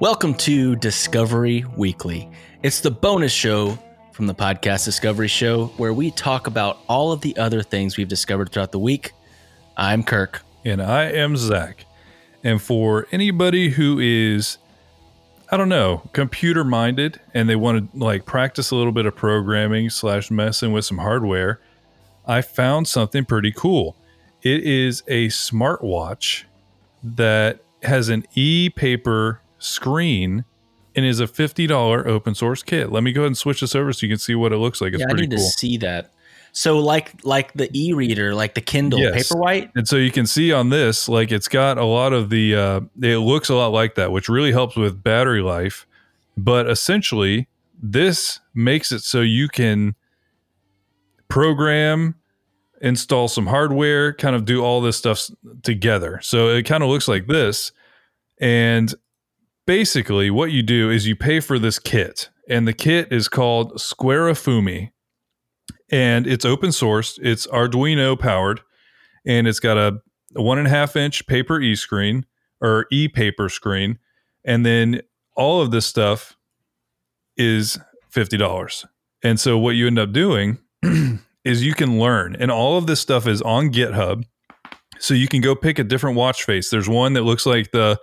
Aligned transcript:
Welcome 0.00 0.34
to 0.34 0.76
Discovery 0.76 1.64
Weekly. 1.76 2.30
It's 2.62 2.80
the 2.80 2.90
bonus 2.90 3.32
show 3.32 3.78
from 4.12 4.26
the 4.26 4.34
podcast 4.34 4.84
Discovery 4.84 5.28
Show 5.28 5.66
where 5.76 5.92
we 5.92 6.10
talk 6.10 6.46
about 6.46 6.78
all 6.88 7.12
of 7.12 7.20
the 7.20 7.36
other 7.36 7.62
things 7.62 7.96
we've 7.96 8.08
discovered 8.08 8.52
throughout 8.52 8.72
the 8.72 8.78
week. 8.78 9.12
I'm 9.76 10.02
Kirk. 10.02 10.42
And 10.64 10.82
I 10.82 11.04
am 11.04 11.36
Zach. 11.36 11.84
And 12.42 12.60
for 12.60 13.06
anybody 13.12 13.70
who 13.70 13.98
is, 13.98 14.58
I 15.50 15.56
don't 15.56 15.68
know, 15.68 16.08
computer 16.12 16.64
minded 16.64 17.20
and 17.32 17.48
they 17.48 17.56
want 17.56 17.92
to 17.92 17.98
like 17.98 18.24
practice 18.24 18.70
a 18.70 18.76
little 18.76 18.92
bit 18.92 19.06
of 19.06 19.14
programming 19.14 19.90
slash 19.90 20.30
messing 20.30 20.72
with 20.72 20.84
some 20.84 20.98
hardware, 20.98 21.60
I 22.26 22.42
found 22.42 22.88
something 22.88 23.24
pretty 23.24 23.52
cool. 23.52 23.96
It 24.42 24.64
is 24.64 25.02
a 25.06 25.28
smartwatch 25.28 26.44
that 27.02 27.62
has 27.82 28.08
an 28.08 28.26
e 28.34 28.70
paper 28.70 29.40
screen 29.58 30.44
and 30.96 31.04
is 31.04 31.20
a 31.20 31.26
$50 31.26 32.06
open 32.06 32.34
source 32.34 32.62
kit. 32.62 32.90
Let 32.90 33.02
me 33.02 33.12
go 33.12 33.22
ahead 33.22 33.28
and 33.28 33.38
switch 33.38 33.60
this 33.60 33.74
over 33.74 33.92
so 33.92 34.06
you 34.06 34.12
can 34.12 34.18
see 34.18 34.34
what 34.34 34.52
it 34.52 34.58
looks 34.58 34.80
like. 34.80 34.92
It's 34.92 35.00
yeah, 35.00 35.06
I 35.08 35.10
pretty 35.10 35.26
need 35.26 35.36
cool. 35.36 35.44
to 35.44 35.52
see 35.52 35.76
that. 35.78 36.12
So 36.56 36.78
like 36.78 37.12
like 37.24 37.52
the 37.54 37.68
e-reader, 37.72 38.32
like 38.32 38.54
the 38.54 38.60
Kindle 38.60 39.00
Yes. 39.00 39.32
Paperwhite. 39.32 39.72
And 39.74 39.88
so 39.88 39.96
you 39.96 40.12
can 40.12 40.24
see 40.24 40.52
on 40.52 40.70
this, 40.70 41.08
like 41.08 41.32
it's 41.32 41.48
got 41.48 41.78
a 41.78 41.84
lot 41.84 42.12
of 42.12 42.30
the, 42.30 42.54
uh, 42.54 42.80
it 43.02 43.18
looks 43.18 43.48
a 43.48 43.56
lot 43.56 43.72
like 43.72 43.96
that, 43.96 44.12
which 44.12 44.28
really 44.28 44.52
helps 44.52 44.76
with 44.76 45.02
battery 45.02 45.42
life. 45.42 45.84
But 46.36 46.70
essentially, 46.70 47.48
this 47.82 48.38
makes 48.54 48.92
it 48.92 49.00
so 49.00 49.20
you 49.20 49.48
can 49.48 49.96
program, 51.28 52.14
install 52.80 53.26
some 53.26 53.48
hardware, 53.48 54.14
kind 54.14 54.36
of 54.36 54.44
do 54.44 54.62
all 54.62 54.80
this 54.80 54.96
stuff 54.96 55.28
together. 55.64 56.20
So 56.22 56.50
it 56.50 56.62
kind 56.62 56.84
of 56.84 56.88
looks 56.88 57.08
like 57.08 57.26
this. 57.26 57.72
And 58.38 58.94
basically, 59.66 60.30
what 60.30 60.52
you 60.52 60.62
do 60.62 60.88
is 60.90 61.06
you 61.06 61.16
pay 61.16 61.40
for 61.40 61.58
this 61.58 61.80
kit, 61.80 62.30
and 62.48 62.68
the 62.68 62.72
kit 62.72 63.08
is 63.10 63.28
called 63.28 63.74
Squarefumi. 63.74 64.90
And 65.90 66.26
it's 66.26 66.44
open 66.44 66.72
source, 66.72 67.18
it's 67.22 67.46
Arduino 67.48 68.18
powered 68.18 68.60
and 69.26 69.46
it's 69.46 69.60
got 69.60 69.76
a, 69.76 69.98
a 70.36 70.42
one 70.42 70.58
and 70.58 70.66
a 70.66 70.70
half 70.70 70.96
inch 70.96 71.26
paper 71.26 71.60
e 71.60 71.74
screen 71.76 72.26
or 72.60 72.86
e 72.90 73.08
paper 73.08 73.48
screen, 73.48 73.98
and 74.44 74.64
then 74.64 75.00
all 75.36 75.60
of 75.60 75.70
this 75.70 75.86
stuff 75.86 76.36
is 77.36 77.78
fifty 78.10 78.36
dollars. 78.36 78.84
And 79.22 79.38
so 79.40 79.58
what 79.58 79.70
you 79.76 79.86
end 79.86 79.98
up 79.98 80.12
doing 80.12 80.58
is 81.44 81.64
you 81.64 81.74
can 81.74 81.98
learn, 81.98 82.36
and 82.38 82.50
all 82.50 82.76
of 82.78 82.86
this 82.86 83.00
stuff 83.00 83.26
is 83.26 83.42
on 83.42 83.70
GitHub. 83.70 84.24
So 84.98 85.12
you 85.12 85.28
can 85.28 85.40
go 85.40 85.54
pick 85.54 85.78
a 85.78 85.84
different 85.84 86.16
watch 86.16 86.44
face. 86.44 86.70
There's 86.70 86.88
one 86.88 87.14
that 87.14 87.22
looks 87.22 87.46
like 87.46 87.70
the 87.72 87.98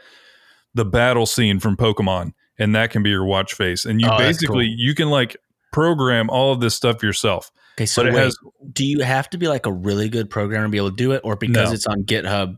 the 0.73 0.85
battle 0.85 1.25
scene 1.25 1.59
from 1.59 1.77
Pokemon, 1.77 2.33
and 2.59 2.75
that 2.75 2.91
can 2.91 3.03
be 3.03 3.09
your 3.09 3.25
watch 3.25 3.53
face. 3.53 3.85
And 3.85 4.01
you 4.01 4.07
Oh, 4.09 4.17
basically 4.17 4.65
cool. 4.67 4.75
you 4.77 4.93
can 4.95 5.09
like 5.09 5.35
program 5.73 6.29
all 6.29 6.51
of 6.53 6.59
this 6.59 6.75
stuff 6.75 7.01
yourself. 7.03 7.51
Okay, 7.77 7.85
so 7.85 8.03
wait, 8.03 8.13
has 8.13 8.37
do 8.73 8.85
you 8.85 8.99
have 9.01 9.29
to 9.31 9.37
be 9.37 9.47
like 9.47 9.65
a 9.65 9.71
really 9.71 10.09
good 10.09 10.29
programmer 10.29 10.65
to 10.65 10.69
be 10.69 10.77
able 10.77 10.89
to 10.91 10.95
do 10.95 11.11
it, 11.13 11.21
or 11.23 11.35
because 11.35 11.69
No. 11.69 11.73
it's 11.73 11.87
on 11.87 12.03
GitHub, 12.03 12.57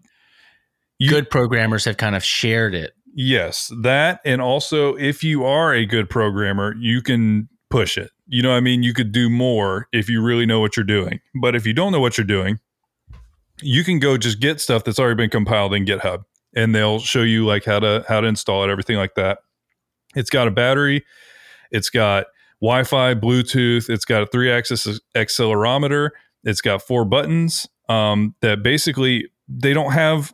You- 1.00 1.09
good 1.09 1.30
programmers 1.30 1.86
have 1.86 1.97
kind 1.97 2.16
of 2.16 2.23
shared 2.23 2.73
it? 2.75 2.94
Yes, 3.16 3.72
that 3.83 4.20
and 4.25 4.42
also 4.42 4.95
if 4.95 5.23
you 5.23 5.45
are 5.45 5.73
a 5.73 5.86
good 5.86 6.09
programmer, 6.09 6.75
you 6.80 7.02
can 7.02 7.47
push 7.70 7.97
it. 7.97 8.09
You 8.25 8.42
know 8.42 8.50
what 8.50 8.58
I 8.58 8.61
mean? 8.61 8.81
You 8.83 8.94
could 8.94 9.11
do 9.11 9.30
more 9.30 9.88
if 9.92 10.09
you 10.09 10.22
really 10.22 10.45
know 10.47 10.59
what 10.59 10.75
you're 10.75 10.83
doing. 10.86 11.20
But 11.39 11.55
if 11.55 11.67
you 11.67 11.73
don't 11.73 11.92
know 11.92 12.00
what 12.00 12.17
you're 12.17 12.25
doing, 12.25 12.59
you 13.61 13.83
can 13.83 14.00
go 14.00 14.17
just 14.17 14.39
get 14.39 14.60
stuff 14.60 14.83
that's 14.83 14.98
already 14.98 15.16
been 15.16 15.30
compiled 15.30 15.73
in 15.76 15.86
GitHub 15.86 16.23
and 16.55 16.73
they'll 16.73 16.99
show 16.99 17.21
you 17.21 17.45
like 17.45 17.66
how 17.66 17.80
to 17.80 18.04
how 18.08 18.20
to 18.21 18.27
install 18.27 18.64
it, 18.64 18.70
everything 18.71 18.98
like 18.98 19.14
that. 19.16 19.39
It's 20.16 20.30
got 20.32 20.48
a 20.48 20.52
battery, 20.52 21.05
it's 21.71 21.89
got 21.92 22.26
Wi-Fi, 22.63 23.15
Bluetooth, 23.15 23.89
it's 23.89 24.05
got 24.05 24.23
a 24.23 24.25
three-axis 24.25 25.01
accelerometer, 25.15 26.11
it's 26.45 26.61
got 26.61 26.81
four 26.81 27.03
buttons 27.03 27.67
um, 27.89 28.35
that 28.39 28.63
basically 28.63 29.27
they 29.49 29.73
don't 29.73 29.91
have 29.91 30.33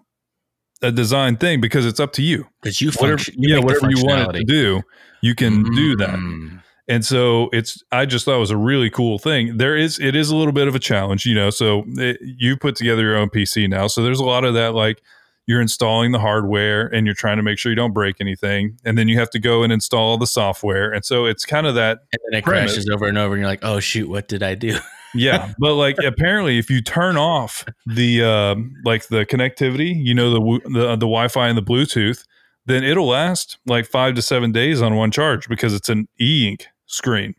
a 0.84 0.92
design 0.92 1.38
thing 1.38 1.60
because 1.60 1.88
it's 1.88 2.00
up 2.00 2.14
to 2.14 2.22
you 2.22 2.46
Because 2.62 2.82
you 2.82 2.92
whatever, 2.92 3.18
function, 3.18 3.34
you 3.38 3.56
yeah, 3.56 3.60
whatever 3.60 3.90
you 3.90 4.06
want 4.06 4.36
it 4.36 4.40
to 4.40 4.44
do, 4.46 4.82
you 5.22 5.34
can 5.34 5.64
do 5.74 5.96
that. 5.98 6.12
Mm. 6.20 6.62
And 6.88 7.04
so 7.04 7.50
it's, 7.52 7.84
I 7.92 8.06
just 8.06 8.26
thought 8.26 8.36
it 8.36 8.40
was 8.40 8.52
a 8.52 8.58
really 8.58 8.92
cool 8.92 9.18
thing. 9.18 9.58
There 9.58 9.76
is, 9.76 10.00
it 10.00 10.16
is 10.16 10.30
a 10.30 10.36
little 10.36 10.54
bit 10.54 10.68
of 10.68 10.76
a 10.76 10.80
challenge, 10.80 11.26
you 11.26 11.34
know. 11.34 11.50
So 11.50 11.84
it, 11.88 12.18
you 12.22 12.58
put 12.58 12.76
together 12.76 13.02
your 13.02 13.18
own 13.18 13.30
PC 13.30 13.68
now, 13.68 13.88
so 13.88 14.04
there's 14.04 14.20
a 14.20 14.26
lot 14.26 14.46
of 14.46 14.54
that. 14.54 14.76
Like 14.76 15.02
you're 15.50 15.62
installing 15.62 16.12
the 16.12 16.20
hardware 16.20 16.86
and 16.94 17.08
you're 17.08 17.16
trying 17.16 17.38
to 17.38 17.44
make 17.44 17.58
sure 17.58 17.72
you 17.72 17.76
don't 17.76 17.92
break 17.92 18.18
anything, 18.22 18.78
and 18.86 18.98
then 19.00 19.08
you 19.08 19.18
have 19.18 19.32
to 19.32 19.40
go 19.40 19.64
and 19.64 19.74
install 19.74 20.16
the 20.20 20.28
software. 20.28 20.92
And 20.94 21.04
so 21.04 21.26
it's 21.26 21.44
kind 21.44 21.66
of 21.66 21.74
that, 21.74 21.98
And 22.14 22.22
then 22.32 22.38
it 22.40 22.44
premise. 22.46 22.74
crashes 22.74 22.90
over 22.94 23.08
and 23.08 23.18
over, 23.18 23.34
and 23.34 23.42
you're 23.42 23.50
like, 23.50 23.64
"Oh 23.64 23.80
shoot, 23.80 24.08
what 24.08 24.28
did 24.28 24.44
I 24.44 24.54
do?" 24.54 24.78
yeah. 25.16 25.54
but 25.60 25.74
like 25.74 25.98
apparently, 26.06 26.60
if 26.60 26.70
you 26.70 26.82
turn 26.84 27.18
off 27.18 27.66
the 27.88 28.24
um, 28.24 28.74
like 28.86 29.08
the 29.08 29.26
connectivity, 29.26 29.92
you 29.96 30.14
know 30.14 30.30
the 30.32 30.60
the 30.70 30.88
the 30.92 31.08
Wi-Fi 31.08 31.48
and 31.50 31.58
the 31.58 31.64
Bluetooth, 31.64 32.24
then 32.68 32.84
it'll 32.84 33.08
last 33.08 33.58
like 33.66 33.88
five 33.88 34.14
to 34.16 34.22
seven 34.22 34.52
days 34.52 34.84
on 34.84 34.96
one 34.96 35.10
charge 35.10 35.50
because 35.50 35.74
it's 35.74 35.90
an 35.90 36.08
e-ink 36.22 36.68
screen. 36.86 37.34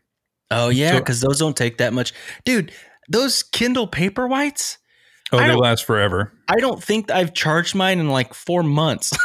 Oh 0.51 0.67
yeah, 0.67 0.91
So- 0.91 0.99
because 0.99 1.21
those 1.21 1.39
don't 1.39 1.55
take 1.55 1.77
that 1.77 1.93
much, 1.93 2.11
dude. 2.43 2.73
Those 3.09 3.41
Kindle 3.43 3.87
Paperwhites, 3.87 4.77
Oh, 5.31 5.37
they 5.37 5.53
last 5.53 5.85
forever. 5.85 6.31
I 6.47 6.57
don't 6.57 6.83
think 6.83 7.09
I've 7.09 7.33
charged 7.33 7.75
mine 7.75 7.99
in 7.99 8.09
like 8.09 8.33
four 8.33 8.63
months. 8.63 9.11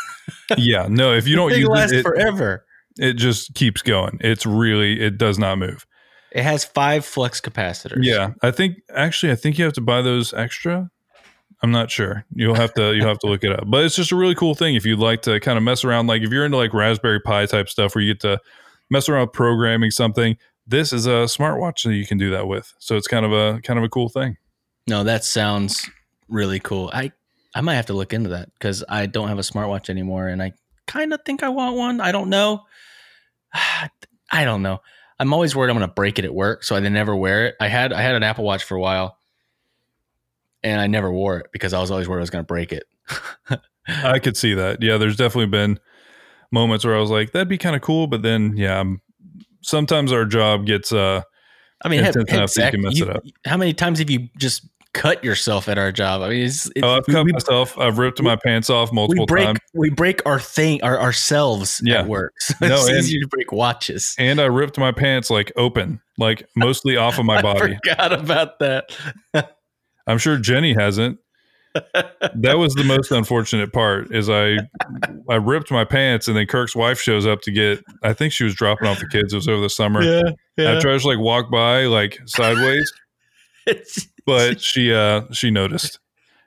Yeah, 0.56 0.87
no, 0.89 1.12
if 1.12 1.27
you 1.27 1.37
don't 1.37 1.50
they 1.50 1.59
use 1.59 1.69
last 1.69 1.93
it, 1.93 1.99
it, 1.99 2.03
forever. 2.03 2.65
it 2.99 3.15
just 3.15 3.55
keeps 3.55 3.83
going. 3.83 4.19
It's 4.21 4.47
really 4.47 5.00
it 5.00 5.19
does 5.19 5.39
not 5.39 5.59
move. 5.59 5.87
It 6.33 6.43
has 6.43 6.65
five 6.65 7.05
flux 7.05 7.41
capacitors. 7.41 8.00
Yeah, 8.03 8.33
I 8.43 8.50
think 8.50 8.78
actually 8.95 9.33
I 9.33 9.37
think 9.37 9.59
you 9.59 9.65
have 9.65 9.75
to 9.75 9.81
buy 9.81 10.03
those 10.03 10.34
extra. 10.34 10.91
I'm 11.62 11.71
not 11.71 11.91
sure. 11.91 12.25
You'll 12.34 12.55
have 12.55 12.75
to 12.75 12.95
you'll 12.95 13.09
have 13.09 13.19
to 13.21 13.27
look 13.27 13.45
it 13.45 13.53
up. 13.53 13.65
But 13.66 13.84
it's 13.84 13.97
just 13.97 14.12
a 14.12 14.16
really 14.16 14.34
cool 14.34 14.55
thing 14.55 14.75
if 14.75 14.84
you'd 14.84 14.99
like 14.99 15.22
to 15.22 15.41
kind 15.41 15.56
of 15.56 15.65
mess 15.65 15.84
around. 15.84 16.06
Like 16.06 16.22
if 16.22 16.31
you're 16.31 16.45
into 16.45 16.56
like 16.59 16.75
Raspberry 16.75 17.21
Pi 17.21 17.47
type 17.47 17.69
stuff 17.69 17.95
where 17.95 18.03
you 18.03 18.12
get 18.15 18.21
to 18.21 18.41
mess 18.91 19.09
around 19.09 19.27
with 19.27 19.33
programming 19.33 19.91
something. 19.91 20.37
This 20.66 20.93
is 20.93 21.06
a 21.06 21.27
smartwatch 21.27 21.84
that 21.84 21.95
you 21.95 22.06
can 22.06 22.19
do 22.19 22.31
that 22.31 22.49
with. 22.49 22.72
So 22.78 22.97
it's 22.97 23.06
kind 23.06 23.25
of 23.25 23.33
a 23.33 23.61
kind 23.62 23.78
of 23.78 23.84
a 23.84 23.89
cool 23.89 24.09
thing. 24.09 24.37
No, 24.89 25.05
that 25.05 25.25
sounds 25.25 25.89
really 26.29 26.61
cool. 26.61 26.91
I 26.93 27.13
I 27.55 27.61
might 27.61 27.75
have 27.75 27.87
to 27.87 27.95
look 27.95 28.13
into 28.13 28.31
that 28.31 28.53
because 28.55 28.85
I 28.89 29.07
don't 29.07 29.29
have 29.29 29.39
a 29.39 29.43
smartwatch 29.43 29.89
anymore, 29.89 30.29
and 30.29 30.43
I 30.43 30.53
kind 30.87 31.13
of 31.13 31.21
think 31.25 31.43
I 31.43 31.49
want 31.49 31.77
one. 31.77 32.01
I 32.01 32.13
don't 32.13 32.29
know. 32.31 32.65
I 34.33 34.45
don't 34.45 34.63
know. 34.63 34.81
I'm 35.19 35.33
always 35.33 35.57
worried 35.57 35.71
I'm 35.71 35.77
going 35.79 35.89
to 35.89 35.95
break 35.95 36.19
it 36.19 36.25
at 36.25 36.35
work, 36.35 36.63
so 36.65 36.77
I 36.77 36.81
never 36.81 37.17
wear 37.17 37.47
it. 37.47 37.55
I 37.61 37.69
had 37.69 37.93
I 37.93 38.03
had 38.03 38.15
an 38.15 38.23
Apple 38.23 38.45
Watch 38.45 38.65
for 38.65 38.75
a 38.77 38.81
while, 38.81 39.17
and 40.63 40.81
I 40.81 40.87
never 40.87 41.11
wore 41.11 41.39
it 41.39 41.47
because 41.53 41.73
I 41.73 41.81
was 41.81 41.91
always 41.91 42.09
worried 42.09 42.21
I 42.21 42.23
was 42.23 42.31
going 42.31 42.45
to 42.45 42.47
break 42.47 42.73
it. 42.73 42.85
I 43.89 44.19
could 44.19 44.37
see 44.37 44.55
that. 44.55 44.83
Yeah, 44.83 44.99
there's 44.99 45.17
definitely 45.17 45.47
been 45.47 45.79
moments 46.51 46.85
where 46.85 46.97
I 46.97 47.01
was 47.01 47.11
like, 47.11 47.33
that'd 47.33 47.49
be 47.49 47.57
kind 47.59 47.77
of 47.77 47.83
cool, 47.83 48.07
but 48.09 48.23
then 48.23 48.57
yeah, 48.57 48.79
I'm, 48.81 49.01
sometimes 49.63 50.13
our 50.13 50.25
job 50.25 50.67
gets 50.67 50.93
uh 50.93 51.23
I 51.83 51.89
mean, 51.89 52.03
heck, 52.03 52.17
Intense 52.17 52.57
heck, 52.57 52.75
enough 52.75 52.91
that 52.91 52.97
you 52.97 53.05
Zach, 53.07 53.21
you- 53.25 53.33
how 53.45 53.57
many 53.57 53.73
times 53.75 54.01
have 54.01 54.11
you 54.11 54.29
just 54.37 54.67
cut 54.97 55.23
yourself 55.23 55.69
at 55.69 55.79
our 55.79 55.93
job? 55.93 56.23
I 56.23 56.31
mean, 56.31 56.47
it's, 56.47 56.67
it's 56.75 56.81
Oh, 56.83 56.97
I've 56.97 57.05
we- 57.07 57.15
cut 57.15 57.25
we, 57.27 57.33
myself. 57.33 57.79
I've 57.79 57.99
ripped 57.99 58.21
my 58.23 58.37
pants 58.37 58.71
off 58.71 58.91
we 58.91 58.97
multiple 58.97 59.27
break 59.27 59.45
times, 59.47 59.59
we 59.75 59.91
break 59.91 60.21
our 60.27 60.41
thing 60.41 60.83
our 60.83 60.99
ourselves 61.01 61.81
Yeah. 61.84 62.01
at 62.01 62.07
work. 62.07 62.33
So 62.41 62.55
No, 62.62 62.75
it's 62.87 62.89
and- 62.89 63.23
to 63.23 63.29
break 63.29 63.53
watches. 63.53 64.15
and 64.19 64.41
I 64.41 64.47
ripped 64.47 64.79
my 64.79 64.93
pants 64.93 65.31
like 65.31 65.53
open, 65.57 66.01
like 66.19 66.48
mostly 66.57 66.97
off 66.97 67.19
of 67.19 67.27
my 67.27 67.37
I 67.39 67.43
body. 67.43 67.75
forgot 67.84 68.13
about 68.13 68.59
that. 68.60 68.91
I'm 70.07 70.19
sure 70.19 70.37
Jenny 70.39 70.72
hasn't. 70.75 71.19
That 71.75 72.57
was 72.57 72.72
the 72.75 72.84
most 72.84 73.10
unfortunate 73.10 73.71
part. 73.71 74.15
Is 74.15 74.31
I 74.31 74.57
I 75.28 75.34
ripped 75.34 75.71
my 75.71 75.84
pants, 75.84 76.27
and 76.27 76.34
then 76.34 76.47
Kirk's 76.47 76.75
wife 76.75 76.98
shows 76.98 77.27
up 77.27 77.43
to 77.43 77.51
get. 77.53 77.84
I 78.03 78.15
think 78.15 78.33
she 78.33 78.45
was 78.45 78.54
dropping 78.54 78.89
off 78.89 78.98
the 78.98 79.07
kids. 79.09 79.34
It 79.34 79.37
was 79.37 79.47
over 79.47 79.60
the 79.60 79.69
summer. 79.69 80.03
yeah, 80.03 80.22
I 80.59 80.81
tried 80.81 81.01
to 81.01 81.07
like 81.07 81.19
walk 81.19 81.51
by 81.51 81.84
like 81.84 82.19
sideways, 82.25 82.91
It's- 83.66 84.07
but 84.27 84.61
she 84.61 84.93
uh 84.93 85.23
she 85.33 85.51
noticed 85.51 85.99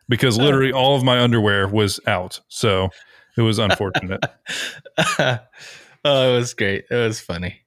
because 0.08 0.38
literally 0.38 0.72
all 0.72 0.96
of 0.96 1.04
my 1.04 1.20
underwear 1.20 1.68
was 1.68 2.00
out. 2.06 2.40
So 2.48 2.90
it 3.38 3.42
was 3.42 3.58
unfortunate. 3.60 4.24
oh, 5.20 5.40
it 6.04 6.36
was 6.36 6.54
great. 6.54 6.86
It 6.90 6.96
was 6.96 7.20
funny. 7.20 7.62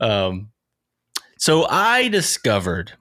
Um, 0.00 0.50
so 1.38 1.66
I 1.68 2.08
discovered 2.08 2.92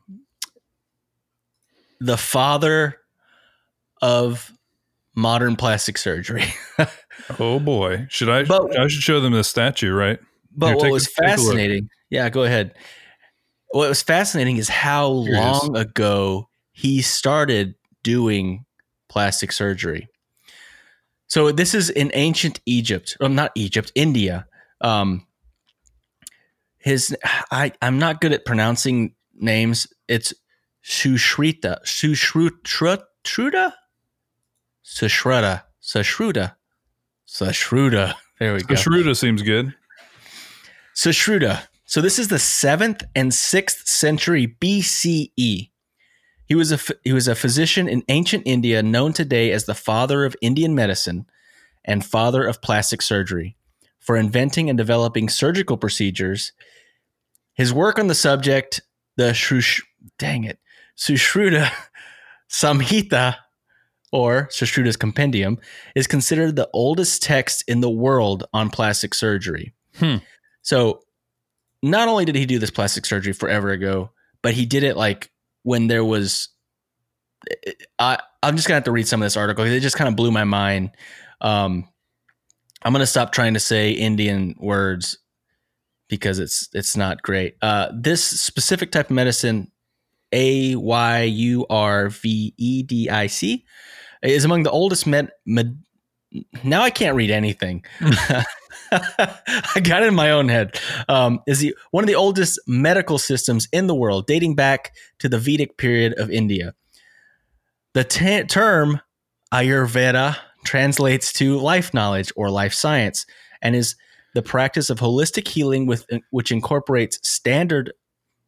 the 1.99 2.17
father 2.17 2.97
of 4.01 4.53
modern 5.15 5.55
plastic 5.55 5.97
surgery. 5.97 6.45
oh 7.39 7.59
boy, 7.59 8.05
should 8.09 8.29
I? 8.29 8.43
But- 8.43 8.79
I 8.79 8.87
should 8.87 9.01
show 9.01 9.19
them 9.19 9.33
the 9.33 9.43
statue, 9.43 9.91
right? 9.93 10.19
but 10.55 10.67
Here, 10.67 10.75
what 10.77 10.91
was 10.91 11.05
a- 11.05 11.07
take 11.07 11.17
a 11.17 11.21
look. 11.21 11.37
fascinating, 11.39 11.89
yeah, 12.09 12.29
go 12.29 12.43
ahead. 12.43 12.75
What 13.77 13.89
was 13.89 14.01
fascinating 14.01 14.57
is 14.57 14.69
how 14.69 15.23
it 15.27 15.29
is. 15.29 15.37
long 15.37 15.77
ago 15.77 16.49
he 16.71 17.03
started 17.03 17.75
doing 18.01 18.65
plastic 19.07 19.51
surgery. 19.51 20.07
So 21.27 21.51
this 21.51 21.75
is 21.75 21.91
in 21.91 22.09
ancient 22.15 22.59
Egypt, 22.65 23.15
well, 23.19 23.29
not 23.29 23.51
Egypt, 23.53 23.91
India. 23.93 24.47
Um, 24.81 25.27
his, 26.79 27.15
I, 27.51 27.71
I'm 27.79 27.99
not 27.99 28.19
good 28.19 28.33
at 28.33 28.45
pronouncing 28.45 29.13
names. 29.35 29.85
It's 30.07 30.33
Sushrita, 30.83 31.83
Sushruta, 31.83 33.03
Sushruta, 34.83 35.61
Sushruta, 35.83 36.55
Sushruta. 37.27 38.15
There 38.39 38.55
we 38.55 38.63
go. 38.63 38.73
Sushruta 38.73 39.15
seems 39.15 39.43
good. 39.43 39.75
Sushruta. 40.95 41.67
So 41.87 42.01
this 42.01 42.19
is 42.19 42.27
the 42.27 42.37
seventh 42.37 43.05
and 43.15 43.33
sixth 43.33 43.87
century 43.87 44.45
BCE. 44.59 45.71
He 46.45 46.55
was 46.55 46.71
a 46.73 46.79
he 47.03 47.13
was 47.13 47.29
a 47.29 47.35
physician 47.35 47.87
in 47.87 48.03
ancient 48.09 48.43
India, 48.45 48.83
known 48.83 49.13
today 49.13 49.51
as 49.51 49.65
the 49.65 49.73
father 49.73 50.25
of 50.25 50.35
Indian 50.41 50.75
medicine 50.75 51.25
and 51.85 52.05
father 52.05 52.45
of 52.45 52.61
plastic 52.61 53.01
surgery, 53.01 53.55
for 53.99 54.17
inventing 54.17 54.69
and 54.69 54.77
developing 54.77 55.29
surgical 55.29 55.77
procedures. 55.77 56.51
His 57.53 57.73
work 57.73 57.97
on 57.97 58.07
the 58.07 58.15
subject, 58.15 58.81
the 59.15 59.33
Shrush, 59.33 59.81
dang 60.19 60.43
it, 60.43 60.59
Sushruta 60.97 61.71
Samhita, 62.49 63.37
or 64.11 64.49
Sushruta's 64.51 64.97
Compendium, 64.97 65.57
is 65.95 66.05
considered 66.05 66.57
the 66.57 66.69
oldest 66.73 67.23
text 67.23 67.63
in 67.65 67.79
the 67.79 67.89
world 67.89 68.43
on 68.53 68.69
plastic 68.69 69.13
surgery. 69.13 69.73
Hmm. 69.95 70.17
So, 70.61 71.01
not 71.83 72.07
only 72.07 72.25
did 72.25 72.35
he 72.35 72.45
do 72.45 72.59
this 72.59 72.71
plastic 72.71 73.05
surgery 73.05 73.33
forever 73.33 73.69
ago, 73.69 74.11
but 74.41 74.53
he 74.53 74.65
did 74.65 74.83
it 74.83 74.97
like 74.97 75.31
when 75.63 75.87
there 75.87 76.05
was. 76.05 76.49
I 77.99 78.19
I'm 78.41 78.55
just 78.55 78.67
gonna 78.67 78.77
have 78.77 78.85
to 78.85 78.91
read 78.91 79.07
some 79.07 79.21
of 79.21 79.25
this 79.25 79.37
article. 79.37 79.63
It 79.63 79.79
just 79.79 79.95
kind 79.95 80.07
of 80.07 80.15
blew 80.15 80.31
my 80.31 80.43
mind. 80.43 80.91
Um, 81.41 81.87
I'm 82.83 82.93
gonna 82.93 83.05
stop 83.05 83.31
trying 83.31 83.53
to 83.53 83.59
say 83.59 83.91
Indian 83.91 84.55
words 84.59 85.17
because 86.09 86.39
it's 86.39 86.69
it's 86.73 86.97
not 86.97 87.21
great. 87.21 87.55
Uh, 87.61 87.89
this 87.93 88.23
specific 88.23 88.91
type 88.91 89.09
of 89.09 89.15
medicine, 89.15 89.71
A 90.31 90.75
Y 90.75 91.21
U 91.23 91.65
R 91.69 92.09
V 92.09 92.53
E 92.57 92.83
D 92.83 93.09
I 93.09 93.27
C, 93.27 93.65
is 94.23 94.45
among 94.45 94.63
the 94.63 94.71
oldest 94.71 95.05
med. 95.05 95.31
med 95.45 95.77
now 96.63 96.81
I 96.81 96.89
can't 96.89 97.15
read 97.15 97.31
anything. 97.31 97.85
I 98.91 99.81
got 99.83 100.03
it 100.03 100.07
in 100.07 100.15
my 100.15 100.31
own 100.31 100.49
head. 100.49 100.79
Um, 101.09 101.39
is 101.47 101.59
the 101.59 101.75
one 101.91 102.03
of 102.03 102.07
the 102.07 102.15
oldest 102.15 102.59
medical 102.67 103.17
systems 103.17 103.67
in 103.71 103.87
the 103.87 103.95
world, 103.95 104.27
dating 104.27 104.55
back 104.55 104.93
to 105.19 105.29
the 105.29 105.39
Vedic 105.39 105.77
period 105.77 106.13
of 106.17 106.29
India. 106.29 106.73
The 107.93 108.03
te- 108.03 108.43
term 108.43 109.01
Ayurveda 109.53 110.37
translates 110.65 111.31
to 111.33 111.57
life 111.57 111.93
knowledge 111.93 112.31
or 112.35 112.49
life 112.49 112.73
science, 112.73 113.25
and 113.61 113.75
is 113.75 113.95
the 114.33 114.41
practice 114.41 114.89
of 114.89 114.99
holistic 114.99 115.47
healing 115.47 115.85
with 115.85 116.05
which 116.29 116.51
incorporates 116.51 117.19
standard 117.27 117.91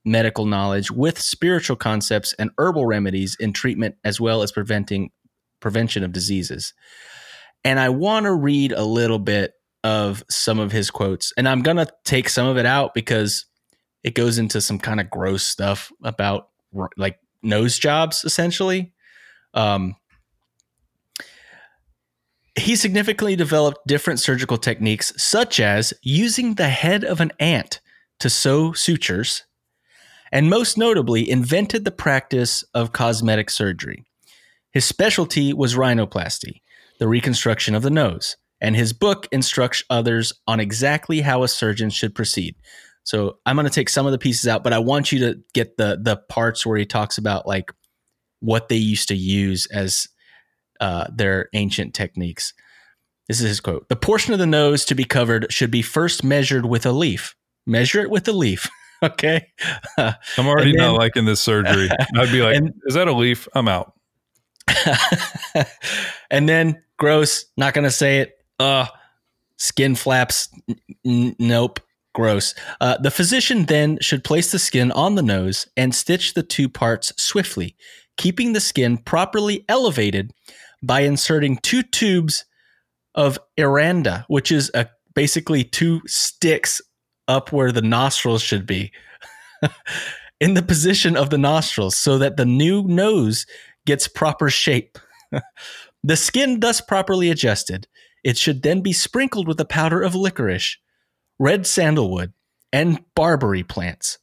medical 0.05 0.45
knowledge 0.45 0.91
with 0.91 1.19
spiritual 1.19 1.75
concepts 1.75 2.33
and 2.33 2.51
herbal 2.57 2.85
remedies 2.85 3.35
in 3.39 3.53
treatment 3.53 3.95
as 4.03 4.19
well 4.19 4.41
as 4.41 4.51
preventing 4.51 5.11
prevention 5.59 6.03
of 6.03 6.11
diseases. 6.11 6.73
And 7.63 7.79
I 7.79 7.89
want 7.89 8.25
to 8.25 8.33
read 8.33 8.71
a 8.71 8.83
little 8.83 9.19
bit 9.19 9.53
of 9.83 10.23
some 10.29 10.59
of 10.59 10.71
his 10.71 10.91
quotes. 10.91 11.31
And 11.37 11.47
I'm 11.47 11.61
going 11.61 11.77
to 11.77 11.87
take 12.03 12.29
some 12.29 12.47
of 12.47 12.57
it 12.57 12.65
out 12.65 12.93
because 12.93 13.45
it 14.03 14.15
goes 14.15 14.37
into 14.37 14.61
some 14.61 14.79
kind 14.79 14.99
of 14.99 15.09
gross 15.09 15.43
stuff 15.43 15.91
about 16.03 16.49
like 16.97 17.19
nose 17.41 17.79
jobs, 17.79 18.23
essentially. 18.23 18.93
Um, 19.53 19.95
he 22.57 22.75
significantly 22.75 23.35
developed 23.35 23.87
different 23.87 24.19
surgical 24.19 24.57
techniques, 24.57 25.13
such 25.17 25.59
as 25.59 25.93
using 26.01 26.55
the 26.55 26.69
head 26.69 27.03
of 27.03 27.21
an 27.21 27.31
ant 27.39 27.79
to 28.19 28.29
sew 28.29 28.73
sutures, 28.73 29.43
and 30.31 30.49
most 30.49 30.77
notably, 30.77 31.29
invented 31.29 31.85
the 31.85 31.91
practice 31.91 32.63
of 32.73 32.91
cosmetic 32.91 33.49
surgery. 33.49 34.05
His 34.71 34.85
specialty 34.85 35.53
was 35.53 35.75
rhinoplasty, 35.75 36.61
the 36.99 37.07
reconstruction 37.07 37.75
of 37.75 37.81
the 37.81 37.89
nose, 37.89 38.35
and 38.61 38.75
his 38.75 38.93
book 38.93 39.27
instructs 39.31 39.83
others 39.89 40.33
on 40.47 40.59
exactly 40.59 41.21
how 41.21 41.43
a 41.43 41.47
surgeon 41.47 41.89
should 41.89 42.13
proceed. 42.15 42.55
So 43.03 43.37
I'm 43.45 43.55
going 43.55 43.67
to 43.67 43.73
take 43.73 43.89
some 43.89 44.05
of 44.05 44.11
the 44.11 44.17
pieces 44.17 44.47
out, 44.47 44.63
but 44.63 44.73
I 44.73 44.79
want 44.79 45.11
you 45.11 45.19
to 45.19 45.39
get 45.53 45.77
the 45.77 45.99
the 46.01 46.17
parts 46.17 46.65
where 46.65 46.77
he 46.77 46.85
talks 46.85 47.17
about 47.17 47.47
like 47.47 47.71
what 48.39 48.69
they 48.69 48.75
used 48.77 49.07
to 49.07 49.15
use 49.15 49.65
as 49.67 50.07
uh, 50.79 51.07
their 51.13 51.49
ancient 51.53 51.93
techniques. 51.93 52.53
This 53.27 53.41
is 53.41 53.47
his 53.47 53.59
quote: 53.59 53.87
"The 53.89 53.95
portion 53.95 54.33
of 54.33 54.39
the 54.39 54.45
nose 54.45 54.85
to 54.85 54.95
be 54.95 55.03
covered 55.05 55.51
should 55.51 55.71
be 55.71 55.81
first 55.81 56.23
measured 56.23 56.65
with 56.65 56.85
a 56.85 56.91
leaf. 56.91 57.35
Measure 57.65 58.01
it 58.01 58.09
with 58.09 58.27
a 58.27 58.31
leaf." 58.33 58.69
okay. 59.03 59.47
I'm 59.97 60.47
already 60.47 60.71
And 60.71 60.79
not 60.79 60.95
liking 60.97 61.25
this 61.25 61.39
surgery. 61.41 61.89
I'd 62.15 62.31
be 62.31 62.41
like, 62.41 62.57
And- 62.57 62.73
is 62.85 62.95
that 62.95 63.07
a 63.07 63.13
leaf? 63.13 63.47
I'm 63.55 63.67
out. 63.67 63.93
and 66.29 66.47
then 66.47 66.81
gross, 66.97 67.45
not 67.57 67.73
going 67.73 67.85
to 67.85 67.91
say 67.91 68.19
it. 68.19 68.33
Uh, 68.59 68.85
skin 69.57 69.95
flaps. 69.95 70.49
N- 71.05 71.35
nope. 71.39 71.79
Gross. 72.15 72.55
Uh, 72.81 72.97
the 72.97 73.11
physician 73.11 73.65
then 73.65 73.99
should 74.01 74.23
place 74.23 74.51
the 74.51 74.59
skin 74.59 74.91
on 74.91 75.15
the 75.15 75.21
nose 75.21 75.67
and 75.77 75.93
stitch 75.93 76.33
the 76.33 76.43
two 76.43 76.67
parts 76.67 77.13
swiftly, 77.17 77.75
keeping 78.17 78.53
the 78.53 78.59
skin 78.59 78.97
properly 78.97 79.63
elevated 79.69 80.33
by 80.81 81.01
inserting 81.01 81.57
two 81.57 81.83
tubes 81.83 82.45
of 83.13 83.37
aranda, 83.59 84.25
which 84.27 84.51
is 84.51 84.71
a, 84.73 84.87
basically 85.13 85.63
two 85.63 86.01
sticks 86.07 86.81
up 87.27 87.51
where 87.51 87.71
the 87.71 87.81
nostrils 87.81 88.41
should 88.41 88.65
be, 88.65 88.91
in 90.39 90.55
the 90.55 90.63
position 90.63 91.15
of 91.15 91.29
the 91.29 91.37
nostrils 91.37 91.95
so 91.95 92.17
that 92.17 92.37
the 92.37 92.45
new 92.45 92.83
nose 92.83 93.45
gets 93.85 94.07
proper 94.07 94.49
shape. 94.49 94.97
the 96.03 96.15
skin 96.15 96.59
thus 96.59 96.81
properly 96.81 97.29
adjusted, 97.29 97.87
it 98.23 98.37
should 98.37 98.61
then 98.61 98.81
be 98.81 98.93
sprinkled 98.93 99.47
with 99.47 99.59
a 99.59 99.65
powder 99.65 100.01
of 100.01 100.15
licorice, 100.15 100.77
red 101.37 101.65
sandalwood, 101.65 102.33
and 102.71 103.03
barberry 103.15 103.63
plants. 103.63 104.17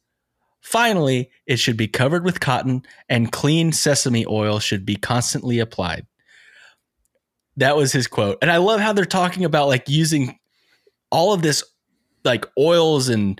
Finally, 0.61 1.31
it 1.45 1.57
should 1.57 1.77
be 1.77 1.87
covered 1.87 2.25
with 2.25 2.39
cotton 2.39 2.83
and 3.07 3.31
clean 3.31 3.71
sesame 3.71 4.25
oil 4.25 4.59
should 4.59 4.85
be 4.85 4.95
constantly 4.95 5.59
applied. 5.59 6.05
That 7.55 7.75
was 7.75 7.91
his 7.91 8.05
quote. 8.05 8.37
And 8.41 8.51
I 8.51 8.57
love 8.57 8.79
how 8.79 8.93
they're 8.93 9.05
talking 9.05 9.45
about 9.45 9.67
like 9.67 9.89
using 9.89 10.37
all 11.09 11.33
of 11.33 11.41
this 11.41 11.63
like 12.23 12.45
oils 12.57 13.09
and 13.09 13.39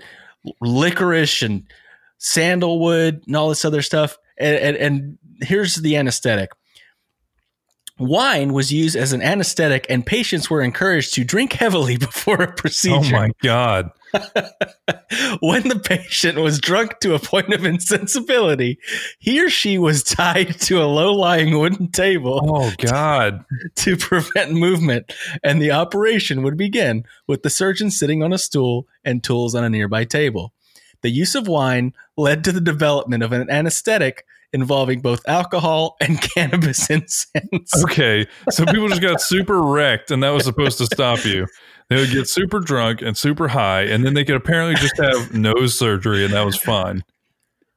licorice 0.60 1.42
and 1.42 1.64
sandalwood 2.16 3.22
and 3.26 3.36
all 3.36 3.50
this 3.50 3.64
other 3.64 3.82
stuff. 3.82 4.18
And, 4.38 4.56
and, 4.56 4.76
and 4.76 5.18
here's 5.42 5.76
the 5.76 5.96
anesthetic 5.96 6.50
wine 7.98 8.52
was 8.52 8.72
used 8.72 8.96
as 8.96 9.12
an 9.12 9.22
anesthetic, 9.22 9.86
and 9.88 10.04
patients 10.04 10.48
were 10.48 10.62
encouraged 10.62 11.14
to 11.14 11.24
drink 11.24 11.54
heavily 11.54 11.96
before 11.98 12.42
a 12.42 12.48
oh 12.48 12.52
procedure. 12.52 13.16
Oh 13.16 13.20
my 13.20 13.30
god. 13.42 13.90
when 15.40 15.68
the 15.68 15.80
patient 15.84 16.38
was 16.38 16.58
drunk 16.58 16.98
to 17.00 17.14
a 17.14 17.18
point 17.18 17.52
of 17.52 17.64
insensibility, 17.64 18.78
he 19.18 19.44
or 19.44 19.50
she 19.50 19.76
was 19.76 20.02
tied 20.02 20.58
to 20.60 20.82
a 20.82 20.86
low 20.86 21.12
lying 21.12 21.58
wooden 21.58 21.90
table 21.90 22.40
Oh 22.42 22.72
god. 22.78 23.44
to 23.76 23.96
prevent 23.96 24.52
movement, 24.52 25.12
and 25.42 25.60
the 25.60 25.72
operation 25.72 26.42
would 26.42 26.56
begin 26.56 27.04
with 27.26 27.42
the 27.42 27.50
surgeon 27.50 27.90
sitting 27.90 28.22
on 28.22 28.32
a 28.32 28.38
stool 28.38 28.86
and 29.04 29.22
tools 29.22 29.54
on 29.54 29.64
a 29.64 29.70
nearby 29.70 30.04
table. 30.04 30.52
The 31.02 31.10
use 31.10 31.34
of 31.34 31.46
wine 31.46 31.92
led 32.16 32.42
to 32.44 32.52
the 32.52 32.60
development 32.60 33.22
of 33.22 33.32
an 33.32 33.48
anesthetic 33.50 34.24
involving 34.52 35.00
both 35.00 35.20
alcohol 35.28 35.96
and 36.00 36.20
cannabis 36.34 36.88
incense. 36.90 37.84
Okay. 37.84 38.26
So 38.50 38.64
people 38.66 38.88
just 38.88 39.02
got 39.02 39.20
super 39.20 39.62
wrecked 39.62 40.10
and 40.10 40.22
that 40.22 40.30
was 40.30 40.44
supposed 40.44 40.78
to 40.78 40.86
stop 40.86 41.24
you. 41.24 41.46
They 41.90 41.96
would 41.96 42.10
get 42.10 42.28
super 42.28 42.60
drunk 42.60 43.02
and 43.02 43.16
super 43.16 43.48
high 43.48 43.82
and 43.82 44.04
then 44.04 44.14
they 44.14 44.24
could 44.24 44.36
apparently 44.36 44.74
just 44.74 44.96
have 44.98 45.34
nose 45.34 45.78
surgery 45.78 46.24
and 46.24 46.34
that 46.34 46.44
was 46.44 46.56
fine. 46.56 47.02